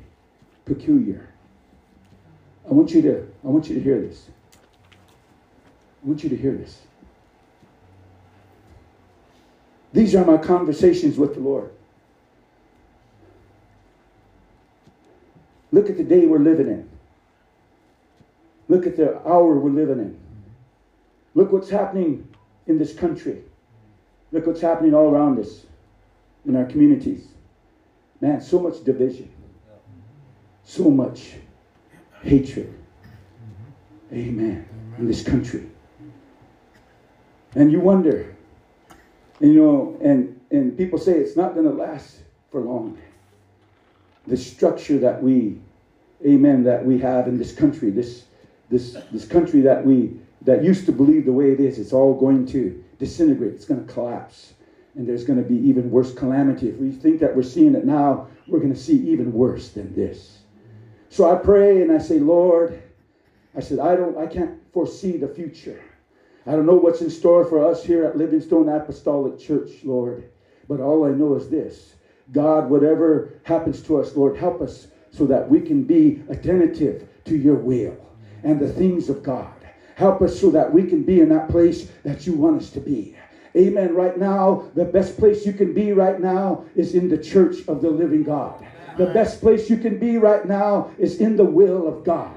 [0.66, 1.30] peculiar.
[2.70, 4.28] I want you to, I want you to hear this.
[6.04, 6.82] I want you to hear this.
[9.92, 11.72] These are my conversations with the Lord.
[15.72, 16.90] Look at the day we're living in.
[18.70, 20.20] Look at the hour we're living in.
[21.36, 22.28] Look what's happening
[22.68, 23.44] in this country.
[24.32, 25.66] Look what's happening all around us
[26.46, 27.28] in our communities.
[28.24, 29.30] Man, so much division,
[30.64, 31.34] so much
[32.22, 32.74] hatred.
[34.14, 34.66] Amen.
[34.98, 35.70] In this country.
[37.54, 38.34] And you wonder,
[39.42, 42.20] you know, and, and people say it's not going to last
[42.50, 42.98] for long.
[44.26, 45.60] The structure that we,
[46.26, 48.24] amen, that we have in this country, this,
[48.70, 50.14] this, this country that we,
[50.44, 53.56] that used to believe the way it is, it's all going to disintegrate.
[53.56, 54.54] It's going to collapse.
[54.96, 56.70] And there's going to be even worse calamity.
[56.70, 59.94] If we think that we're seeing it now, we're going to see even worse than
[59.96, 60.40] this.
[61.10, 62.82] So I pray and I say, Lord,
[63.56, 65.82] I said, I don't, I can't foresee the future.
[66.46, 70.30] I don't know what's in store for us here at Livingstone Apostolic Church, Lord.
[70.68, 71.96] But all I know is this
[72.32, 77.38] God, whatever happens to us, Lord, help us so that we can be attentive to
[77.38, 77.98] your will
[78.44, 79.54] and the things of God.
[79.96, 82.80] Help us so that we can be in that place that you want us to
[82.80, 83.16] be.
[83.56, 83.94] Amen.
[83.94, 87.82] Right now, the best place you can be right now is in the church of
[87.82, 88.66] the living God.
[88.98, 92.32] The best place you can be right now is in the will of God.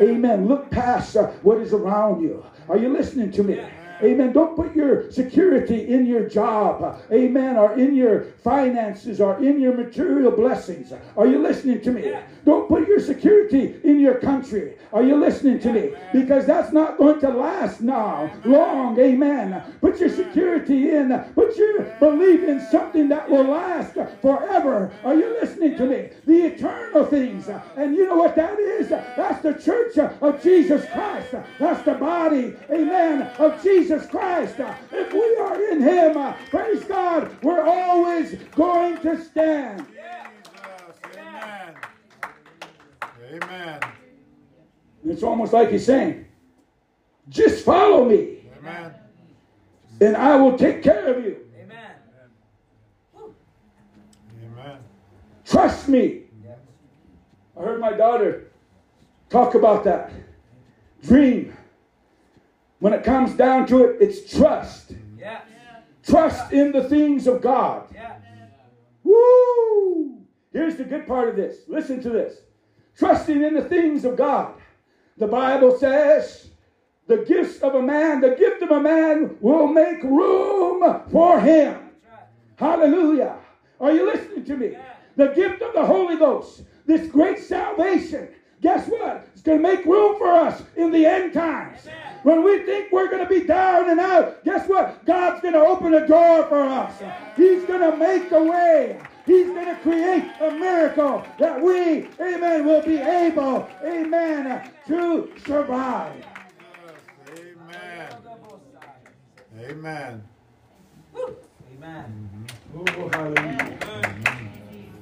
[0.00, 0.48] Amen.
[0.48, 2.44] Look past uh, what is around you.
[2.68, 3.60] Are you listening to me?
[4.02, 4.32] Amen.
[4.32, 7.02] Don't put your security in your job.
[7.12, 7.56] Amen.
[7.56, 10.92] Or in your finances or in your material blessings.
[11.16, 12.12] Are you listening to me?
[12.44, 14.74] Don't put your security in your country.
[14.92, 15.94] Are you listening to me?
[16.12, 18.98] Because that's not going to last now long.
[18.98, 19.62] Amen.
[19.80, 21.10] Put your security in.
[21.34, 24.92] Put your belief in something that will last forever.
[25.04, 26.10] Are you listening to me?
[26.26, 27.48] The eternal things.
[27.76, 28.88] And you know what that is?
[28.88, 31.34] That's the church of Jesus Christ.
[31.58, 34.56] That's the body, amen, of Jesus Christ.
[34.92, 39.86] If we are in Him, praise God, we're always going to stand.
[41.16, 41.74] Amen.
[43.32, 43.80] Amen.
[45.04, 46.26] It's almost like He's saying,
[47.28, 48.94] just follow me, Amen.
[50.00, 51.46] and I will take care of you.
[51.60, 51.90] Amen.
[54.44, 54.78] Amen.
[55.44, 56.22] Trust me.
[57.56, 58.50] I heard my daughter
[59.28, 60.12] talk about that.
[61.02, 61.56] Dream.
[62.80, 64.92] When it comes down to it, it's trust.
[65.18, 65.42] Yeah.
[66.02, 67.86] Trust in the things of God.
[67.94, 68.16] Yeah.
[69.04, 70.18] Woo!
[70.52, 71.58] Here's the good part of this.
[71.68, 72.38] Listen to this.
[72.96, 74.54] Trusting in the things of God.
[75.18, 76.50] The Bible says
[77.06, 81.90] the gifts of a man, the gift of a man will make room for him.
[82.56, 83.36] Hallelujah.
[83.78, 84.76] Are you listening to me?
[85.16, 88.28] The gift of the Holy Ghost, this great salvation.
[88.62, 89.28] Guess what?
[89.32, 91.86] It's going to make room for us in the end times.
[92.22, 95.04] When we think we're going to be down and out, guess what?
[95.06, 96.92] God's going to open a door for us.
[97.36, 99.00] He's going to make a way.
[99.24, 106.24] He's going to create a miracle that we, amen, will be able, amen, to survive.
[107.38, 108.12] Amen.
[109.58, 110.22] Amen.
[111.76, 112.46] Amen.
[112.76, 113.78] Oh, hallelujah.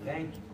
[0.05, 0.48] Thank you.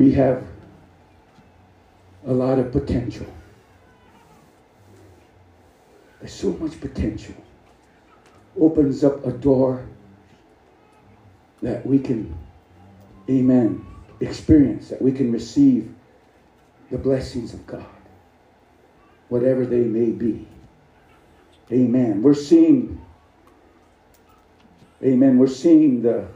[0.00, 0.42] We have
[2.26, 3.26] a lot of potential.
[6.18, 7.34] There's so much potential.
[8.58, 9.86] Opens up a door
[11.60, 12.34] that we can,
[13.28, 13.84] amen,
[14.20, 15.94] experience, that we can receive
[16.90, 17.84] the blessings of God,
[19.28, 20.48] whatever they may be.
[21.70, 22.22] Amen.
[22.22, 22.98] We're seeing,
[25.02, 26.26] amen, we're seeing the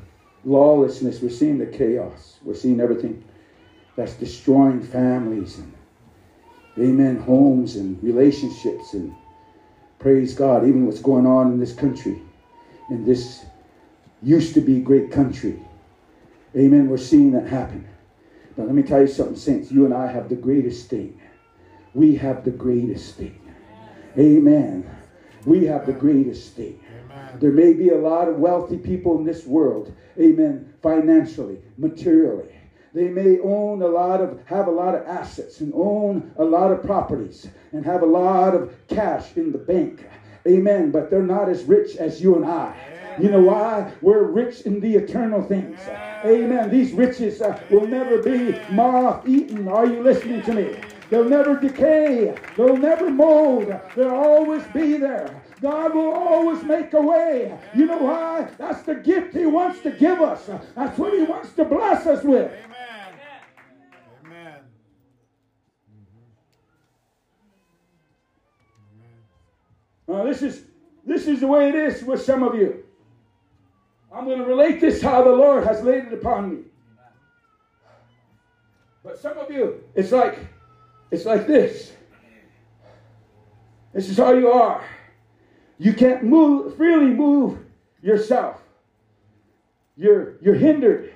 [0.44, 3.24] lawlessness, we're seeing the chaos, we're seeing everything
[3.96, 5.72] that's destroying families and,
[6.78, 9.14] amen, homes and relationships and
[9.98, 12.20] praise God, even what's going on in this country,
[12.90, 13.44] in this
[14.22, 15.60] used to be great country.
[16.56, 16.88] Amen.
[16.88, 17.86] We're seeing that happen.
[18.56, 19.70] But let me tell you something, saints.
[19.70, 21.20] You and I have the greatest thing.
[21.92, 23.40] We have the greatest thing.
[24.16, 24.88] Amen.
[25.44, 26.80] We have the greatest thing.
[27.40, 32.53] There may be a lot of wealthy people in this world, amen, financially, materially.
[32.94, 36.70] They may own a lot of, have a lot of assets and own a lot
[36.70, 40.06] of properties and have a lot of cash in the bank.
[40.46, 40.92] Amen.
[40.92, 42.72] But they're not as rich as you and I.
[43.20, 43.92] You know why?
[44.00, 45.80] We're rich in the eternal things.
[46.24, 46.70] Amen.
[46.70, 49.66] These riches uh, will never be moth eaten.
[49.66, 50.76] Are you listening to me?
[51.10, 52.36] They'll never decay.
[52.56, 53.74] They'll never mold.
[53.96, 55.42] They'll always be there.
[55.60, 57.58] God will always make a way.
[57.74, 58.48] You know why?
[58.58, 60.48] That's the gift He wants to give us.
[60.74, 62.50] That's what He wants to bless us with.
[62.50, 63.14] Amen.
[64.24, 64.58] Amen.
[70.08, 70.64] Now, this is
[71.06, 72.84] this is the way it is with some of you.
[74.12, 76.62] I'm going to relate this how the Lord has laid it upon me.
[79.02, 80.38] But some of you, it's like
[81.10, 81.92] it's like this.
[83.92, 84.84] This is how you are.
[85.84, 87.58] You can't move freely move
[88.00, 88.62] yourself.
[89.98, 91.12] You're you're hindered.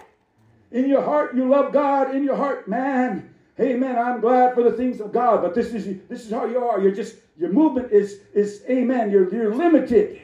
[0.70, 2.14] In your heart, you love God.
[2.14, 3.98] In your heart, man, amen.
[3.98, 5.40] I'm glad for the things of God.
[5.40, 6.82] But this is this is how you are.
[6.82, 9.10] You're just your movement is is amen.
[9.10, 10.20] You're you're limited.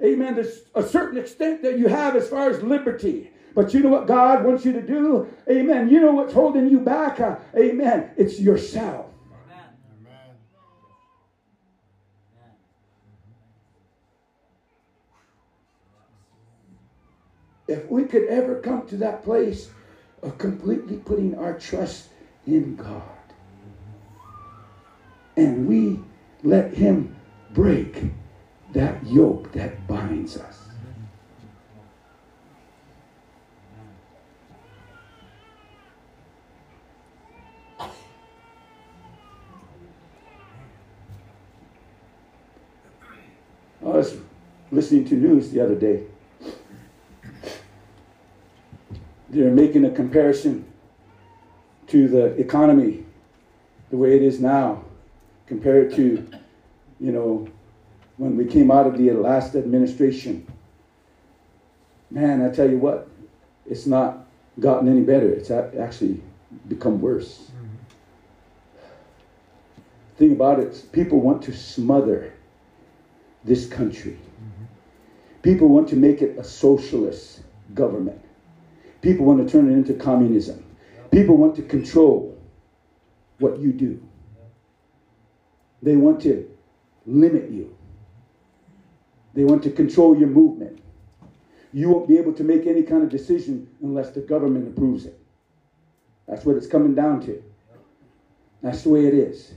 [0.00, 0.36] Amen.
[0.36, 3.32] There's a certain extent that you have as far as liberty.
[3.56, 5.26] But you know what God wants you to do?
[5.50, 5.88] Amen.
[5.88, 7.18] You know what's holding you back?
[7.18, 8.10] Uh, amen.
[8.16, 9.07] It's yourself.
[17.68, 19.70] If we could ever come to that place
[20.22, 22.08] of completely putting our trust
[22.46, 23.02] in God
[25.36, 26.00] and we
[26.42, 27.14] let Him
[27.54, 28.04] break
[28.72, 30.56] that yoke that binds us.
[43.80, 44.16] I was
[44.70, 46.17] listening to news the other day.
[49.30, 50.64] They're making a comparison
[51.88, 53.04] to the economy,
[53.90, 54.84] the way it is now,
[55.46, 56.26] compared to,
[57.00, 57.48] you know,
[58.16, 60.46] when we came out of the last administration.
[62.10, 63.08] Man, I tell you what,
[63.66, 64.26] it's not
[64.60, 65.30] gotten any better.
[65.30, 66.22] It's actually
[66.68, 67.50] become worse.
[70.16, 72.32] Thing about it, people want to smother
[73.44, 74.18] this country.
[74.18, 74.64] Mm-hmm.
[75.42, 77.42] People want to make it a socialist
[77.74, 78.20] government.
[79.00, 80.64] People want to turn it into communism.
[81.10, 82.36] People want to control
[83.38, 84.02] what you do.
[85.82, 86.50] They want to
[87.06, 87.76] limit you.
[89.34, 90.82] They want to control your movement.
[91.72, 95.18] You won't be able to make any kind of decision unless the government approves it.
[96.26, 97.42] That's what it's coming down to.
[98.62, 99.54] That's the way it is.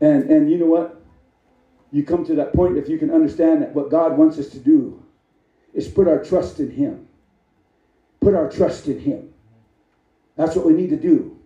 [0.00, 1.00] And and you know what?
[1.92, 4.58] You come to that point if you can understand that what God wants us to
[4.58, 5.02] do
[5.74, 7.08] is put our trust in Him.
[8.22, 9.34] Put our trust in Him.
[10.36, 11.38] That's what we need to do.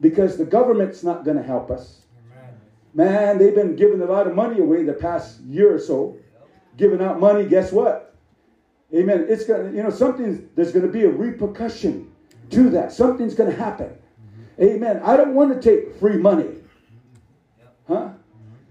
[0.00, 2.02] Because the government's not going to help us.
[2.94, 6.16] Man, they've been giving a lot of money away the past year or so.
[6.76, 8.14] Giving out money, guess what?
[8.94, 9.26] Amen.
[9.28, 12.10] It's gonna, you know, something there's gonna be a repercussion
[12.50, 12.92] to that.
[12.92, 13.96] Something's gonna happen.
[14.60, 15.00] Amen.
[15.04, 16.48] I don't want to take free money.
[17.86, 18.10] Huh?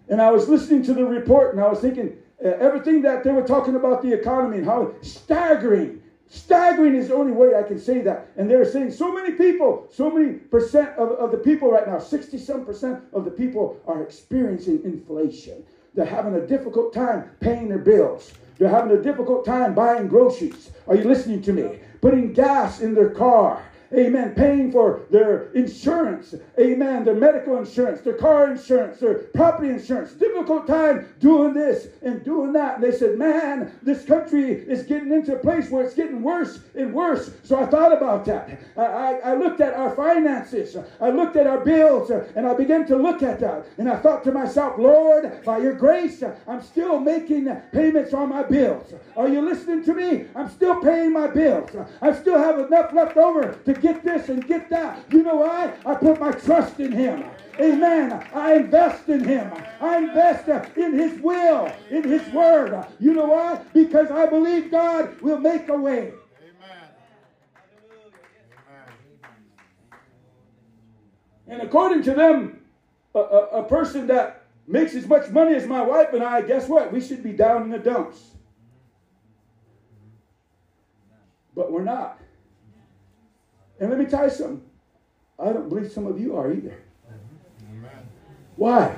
[0.10, 3.31] And I was listening to the report and I was thinking uh, everything that they
[3.31, 7.79] were talking about the economy and how staggering, staggering is the only way I can
[7.79, 8.27] say that.
[8.37, 11.99] And they're saying so many people, so many percent of, of the people right now,
[11.99, 15.63] 60 some percent of the people are experiencing inflation.
[15.93, 18.33] They're having a difficult time paying their bills.
[18.57, 20.71] They're having a difficult time buying groceries.
[20.87, 21.79] Are you listening to me?
[22.01, 23.63] Putting gas in their car.
[23.93, 24.35] Amen.
[24.35, 26.35] Paying for their insurance.
[26.59, 27.05] Amen.
[27.05, 30.14] Their medical insurance, their car insurance, their property insurance.
[30.14, 32.76] Difficult time doing this and doing that.
[32.76, 36.59] And they said, man, this country is getting into a place where it's getting worse
[36.76, 37.31] and worse.
[37.43, 38.59] So I thought about that.
[38.76, 40.76] I, I, I looked at our finances.
[40.99, 43.68] I looked at our bills and I began to look at that.
[43.77, 48.43] And I thought to myself, Lord, by your grace, I'm still making payments on my
[48.43, 48.93] bills.
[49.15, 50.26] Are you listening to me?
[50.35, 51.69] I'm still paying my bills.
[52.01, 55.05] I still have enough left over to get this and get that.
[55.11, 55.73] You know why?
[55.85, 57.23] I put my trust in Him.
[57.59, 58.27] Amen.
[58.33, 59.51] I invest in Him.
[59.81, 60.47] I invest
[60.77, 62.85] in His will, in His word.
[62.99, 63.61] You know why?
[63.73, 66.13] Because I believe God will make a way.
[66.41, 66.89] Amen.
[71.47, 72.61] And according to them,
[73.15, 76.67] a, a, a person that makes as much money as my wife and I, guess
[76.67, 76.91] what?
[76.91, 78.31] We should be down in the dumps.
[81.55, 82.19] But we're not.
[83.79, 84.61] And let me tell you something.
[85.39, 86.75] I don't believe some of you are either.
[87.69, 87.91] Amen.
[88.55, 88.97] Why?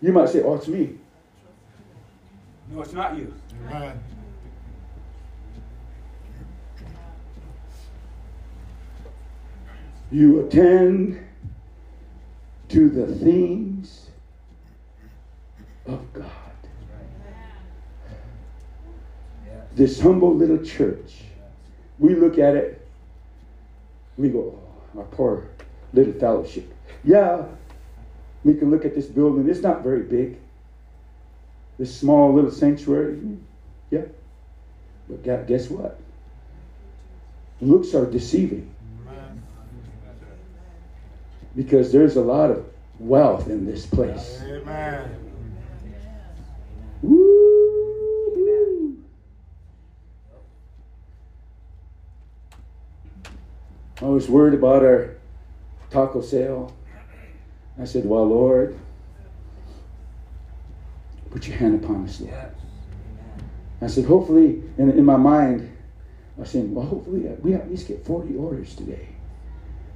[0.00, 0.98] You might say, oh, it's me.
[2.70, 3.34] No, it's not you.
[3.68, 3.98] Amen.
[10.12, 11.26] You attend
[12.68, 14.10] to the things
[15.86, 16.30] of God.
[19.74, 21.24] This humble little church,
[21.98, 22.85] we look at it,
[24.16, 24.58] we go,
[24.94, 25.48] oh, our poor
[25.92, 26.72] little fellowship.
[27.04, 27.44] Yeah,
[28.44, 30.38] we can look at this building, it's not very big.
[31.78, 33.36] This small little sanctuary, hmm,
[33.90, 34.04] yeah.
[35.08, 36.00] But guess what?
[37.60, 38.74] Looks are deceiving
[41.54, 42.66] because there's a lot of
[42.98, 44.40] wealth in this place.
[44.42, 45.10] Amen.
[47.02, 47.36] Woo!
[54.02, 55.16] I was worried about our
[55.90, 56.74] taco sale.
[57.80, 58.78] I said, Well, Lord,
[61.30, 62.54] put your hand upon us, Lord.
[63.80, 65.74] I said, Hopefully, in, in my mind,
[66.36, 69.08] I was saying, Well, hopefully uh, we at least get 40 orders today.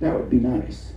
[0.00, 0.92] That would be nice.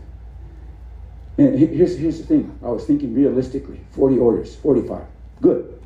[1.38, 5.02] And here's, here's the thing I was thinking realistically 40 orders, 45.
[5.42, 5.82] Good.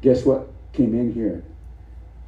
[0.00, 1.44] Guess what came in here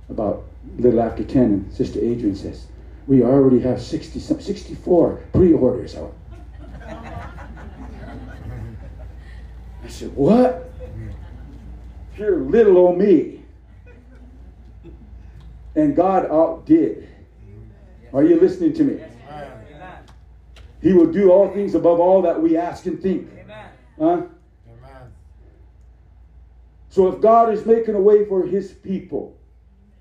[0.09, 0.45] about
[0.79, 1.43] a little after 10?
[1.43, 2.67] And Sister Adrian says,
[3.07, 6.15] We already have 60, some- 64 pre orders out.
[9.83, 10.73] I said, What?
[12.17, 13.43] You're little old me.
[15.75, 17.09] And God outdid.
[18.13, 19.01] Are you listening to me?
[20.81, 23.29] He will do all things above all that we ask and think.
[23.99, 24.23] Huh?
[26.91, 29.37] So if God is making a way for his people,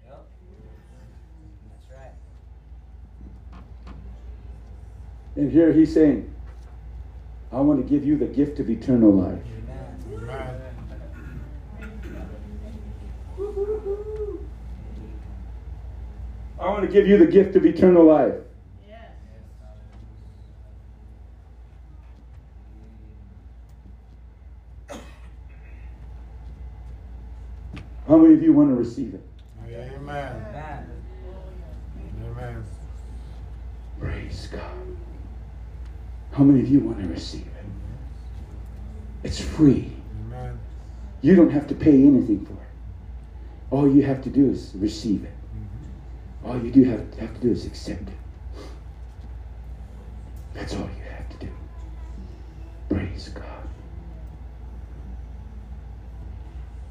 [0.05, 0.25] Yep.
[1.71, 3.95] That's right.
[5.35, 6.33] And here he's saying,
[7.51, 9.39] I want to give you the gift of eternal life.
[10.11, 10.23] Amen.
[10.29, 10.59] Amen.
[16.59, 18.35] I want to give you the gift of eternal life.
[28.07, 29.25] How many of you want to receive it?
[29.65, 29.95] Amen.
[29.99, 30.87] Amen.
[32.25, 32.63] Amen.
[33.99, 34.82] Praise God.
[36.33, 37.65] How many of you want to receive it?
[39.23, 39.95] It's free.
[40.25, 40.59] Amen.
[41.21, 42.69] You don't have to pay anything for it.
[43.69, 45.31] All you have to do is receive it.
[45.31, 46.47] Mm-hmm.
[46.47, 48.17] All you do have, have to do is accept it.
[50.55, 51.51] That's all you have to do.
[52.89, 53.43] Praise God.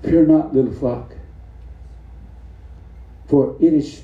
[0.05, 1.15] Fear not, little flock,
[3.27, 4.03] for it is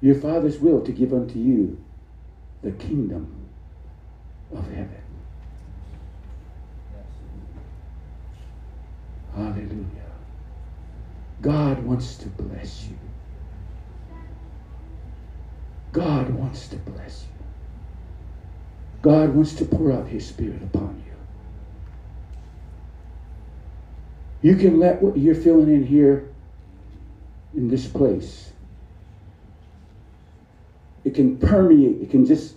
[0.00, 1.82] your Father's will to give unto you
[2.62, 3.41] the kingdom
[4.54, 5.02] of heaven.
[9.34, 9.86] Hallelujah.
[11.40, 12.98] God wants to bless you.
[15.92, 17.28] God wants to bless you.
[19.02, 21.12] God wants to pour out His Spirit upon you.
[24.50, 26.28] You can let what you're feeling in here,
[27.54, 28.52] in this place,
[31.04, 32.54] it can permeate, it can just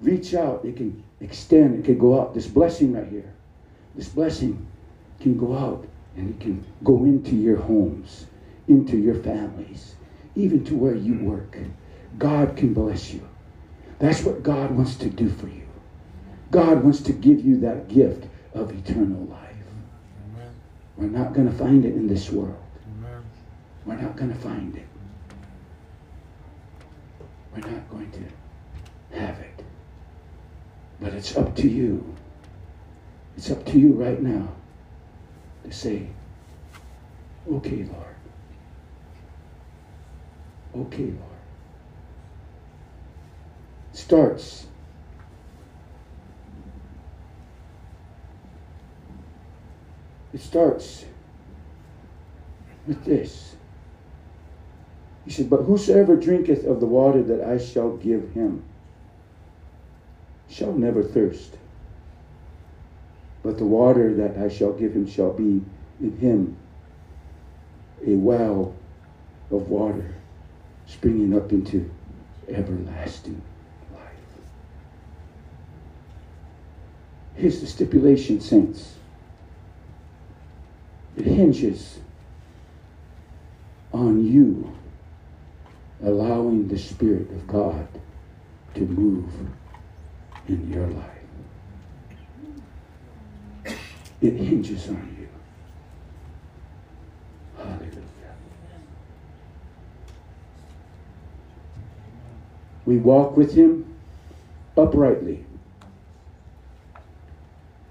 [0.00, 2.34] reach out, it can extend, it can go out.
[2.34, 3.32] This blessing right here,
[3.94, 4.66] this blessing
[5.20, 5.86] can go out
[6.16, 8.26] and it can go into your homes,
[8.68, 9.94] into your families,
[10.34, 11.56] even to where you work.
[12.18, 13.26] God can bless you.
[13.98, 15.66] That's what God wants to do for you.
[16.50, 19.54] God wants to give you that gift of eternal life.
[20.34, 20.50] Amen.
[20.96, 22.56] We're not going to find it in this world.
[22.98, 23.22] Amen.
[23.86, 24.86] We're not going to find it.
[27.52, 29.49] We're not going to have it.
[31.00, 32.14] But it's up to you.
[33.36, 34.48] It's up to you right now
[35.64, 36.08] to say,
[37.50, 38.06] okay, Lord.
[40.86, 41.16] Okay, Lord.
[43.92, 44.66] Starts
[50.32, 51.04] It starts
[52.86, 53.56] with this.
[55.24, 58.64] He said, But whosoever drinketh of the water that I shall give him
[60.50, 61.56] shall never thirst.
[63.42, 65.62] But the water that I shall give him shall be
[66.00, 66.56] in him
[68.06, 68.74] a well
[69.50, 70.14] of water
[70.86, 71.90] springing up into
[72.48, 73.40] everlasting
[73.94, 74.02] life.
[77.34, 78.94] Here's the stipulation, saints.
[81.16, 81.98] It hinges
[83.92, 84.76] on you
[86.02, 87.86] allowing the Spirit of God
[88.74, 89.30] to move
[90.50, 91.06] in your life.
[94.20, 95.28] It hinges on you.
[97.56, 98.00] Hallelujah.
[102.84, 103.94] We walk with Him
[104.76, 105.44] uprightly.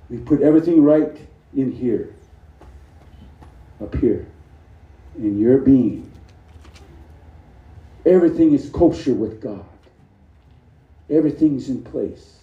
[0.10, 1.18] We put everything right
[1.56, 2.14] in here,
[3.82, 4.28] up here,
[5.18, 6.12] in your being.
[8.06, 9.66] Everything is kosher with God.
[11.10, 12.40] Everything's in place.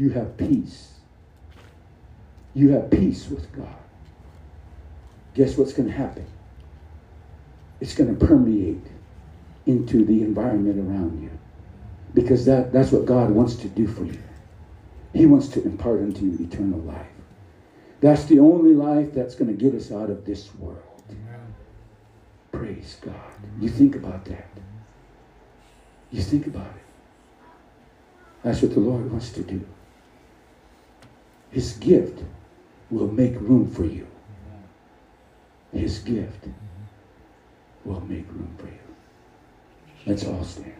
[0.00, 0.94] You have peace.
[2.54, 3.76] You have peace with God.
[5.34, 6.24] Guess what's going to happen?
[7.82, 8.86] It's going to permeate
[9.66, 11.30] into the environment around you.
[12.14, 14.22] Because that, that's what God wants to do for you.
[15.12, 17.06] He wants to impart unto you eternal life.
[18.00, 21.02] That's the only life that's going to get us out of this world.
[21.10, 21.54] Amen.
[22.52, 23.34] Praise God.
[23.60, 24.48] You think about that.
[26.10, 27.52] You think about it.
[28.42, 29.62] That's what the Lord wants to do.
[31.50, 32.22] His gift
[32.90, 34.06] will make room for you.
[35.72, 37.88] His gift mm-hmm.
[37.88, 38.72] will make room for you.
[40.06, 40.74] Let's all stand.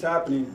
[0.00, 0.50] This happening.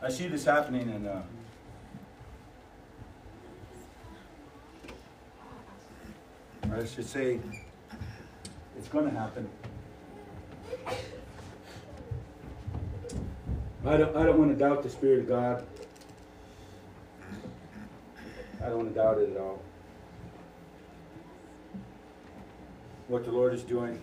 [0.00, 1.20] I see this happening and Uh,
[6.72, 7.38] I should say,
[8.78, 9.46] it's going to happen.
[13.84, 15.66] I don't, I don't want to doubt the Spirit of God.
[18.64, 19.60] I don't want to doubt it at all.
[23.20, 24.00] What the Lord is doing.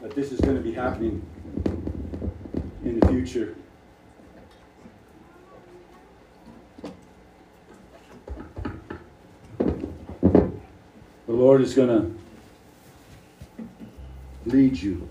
[0.00, 1.24] That this is going to be happening
[2.84, 3.54] in the future.
[11.28, 12.12] The Lord is going to
[14.50, 15.08] lead you.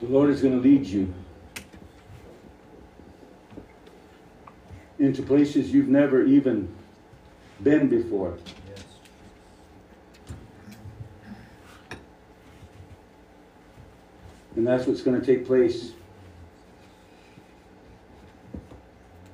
[0.00, 1.14] The Lord is going to lead you
[5.14, 6.68] into places you've never even
[7.62, 8.36] been before.
[8.68, 8.84] Yes.
[14.56, 15.92] And that's what's going to take place.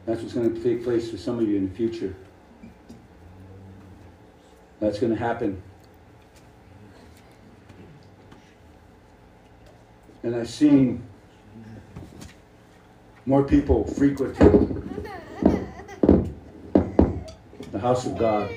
[0.04, 2.14] That's what's going to take place for some of you in the future.
[4.80, 5.62] That's going to happen.
[10.22, 11.02] And I've seen
[13.24, 14.36] more people frequent
[17.80, 18.50] the house of God.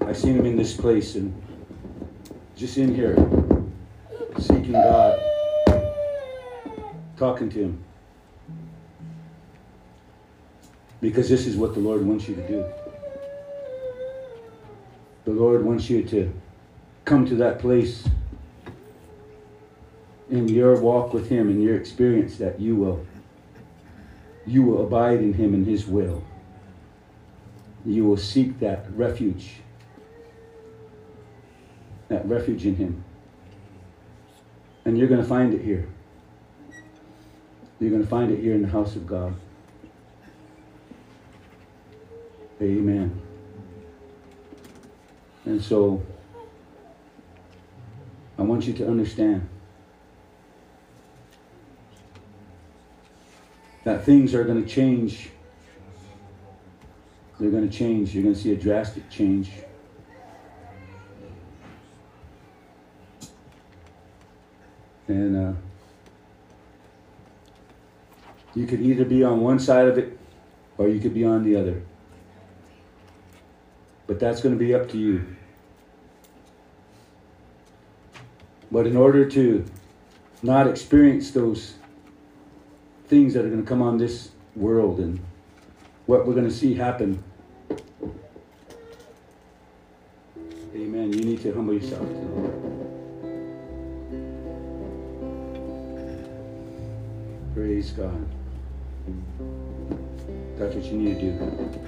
[0.00, 1.34] I seen him in this place and
[2.56, 3.16] just in here,
[4.38, 5.20] seeking God,
[7.16, 7.84] talking to him.
[11.00, 12.64] Because this is what the Lord wants you to do.
[15.24, 16.32] The Lord wants you to
[17.04, 18.08] come to that place
[20.30, 23.04] in your walk with him in your experience that you will
[24.48, 26.24] you will abide in him and his will.
[27.84, 29.60] You will seek that refuge
[32.08, 33.04] that refuge in him.
[34.84, 35.86] And you're going to find it here.
[37.78, 39.34] You're going to find it here in the house of god.
[42.60, 43.20] Amen.
[45.44, 46.02] And so
[48.36, 49.48] i want you to understand
[53.88, 55.30] that things are going to change.
[57.40, 58.14] They're going to change.
[58.14, 59.50] You're going to see a drastic change.
[65.06, 65.58] And uh,
[68.54, 70.18] you could either be on one side of it
[70.76, 71.80] or you could be on the other.
[74.06, 75.34] But that's going to be up to you.
[78.70, 79.64] But in order to
[80.42, 81.77] not experience those
[83.08, 85.18] things that are going to come on this world and
[86.06, 87.22] what we're going to see happen.
[90.74, 91.12] Amen.
[91.12, 92.58] You need to humble yourself to.
[97.54, 98.28] Praise God.
[100.58, 101.80] That's what you need to do.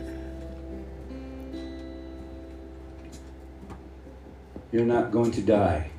[4.73, 5.91] You're not going to die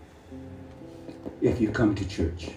[1.41, 2.51] if you come to church.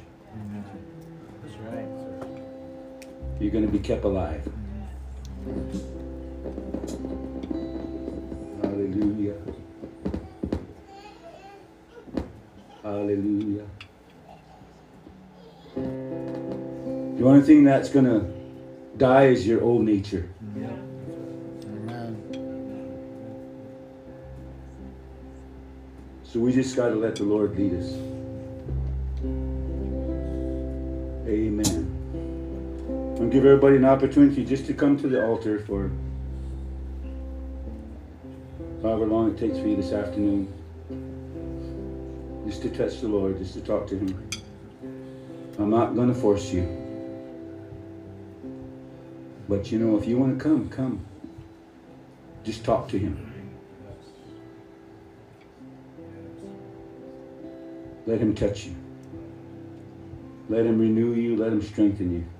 [3.44, 4.42] You're going to be kept alive.
[8.62, 9.36] Hallelujah.
[12.82, 13.66] Hallelujah.
[15.74, 18.24] The only thing that's going to
[18.96, 20.26] die is your old nature.
[20.56, 20.80] Amen.
[26.22, 27.92] So we just got to let the Lord lead us.
[31.28, 31.93] Amen.
[33.24, 35.90] And give everybody an opportunity just to come to the altar for
[38.82, 40.52] however long it takes for you this afternoon.
[42.46, 44.28] Just to touch the Lord, just to talk to Him.
[45.58, 46.68] I'm not going to force you.
[49.48, 51.06] But you know, if you want to come, come.
[52.42, 53.32] Just talk to Him.
[58.04, 58.76] Let Him touch you.
[60.50, 61.38] Let Him renew you.
[61.38, 62.33] Let Him strengthen you.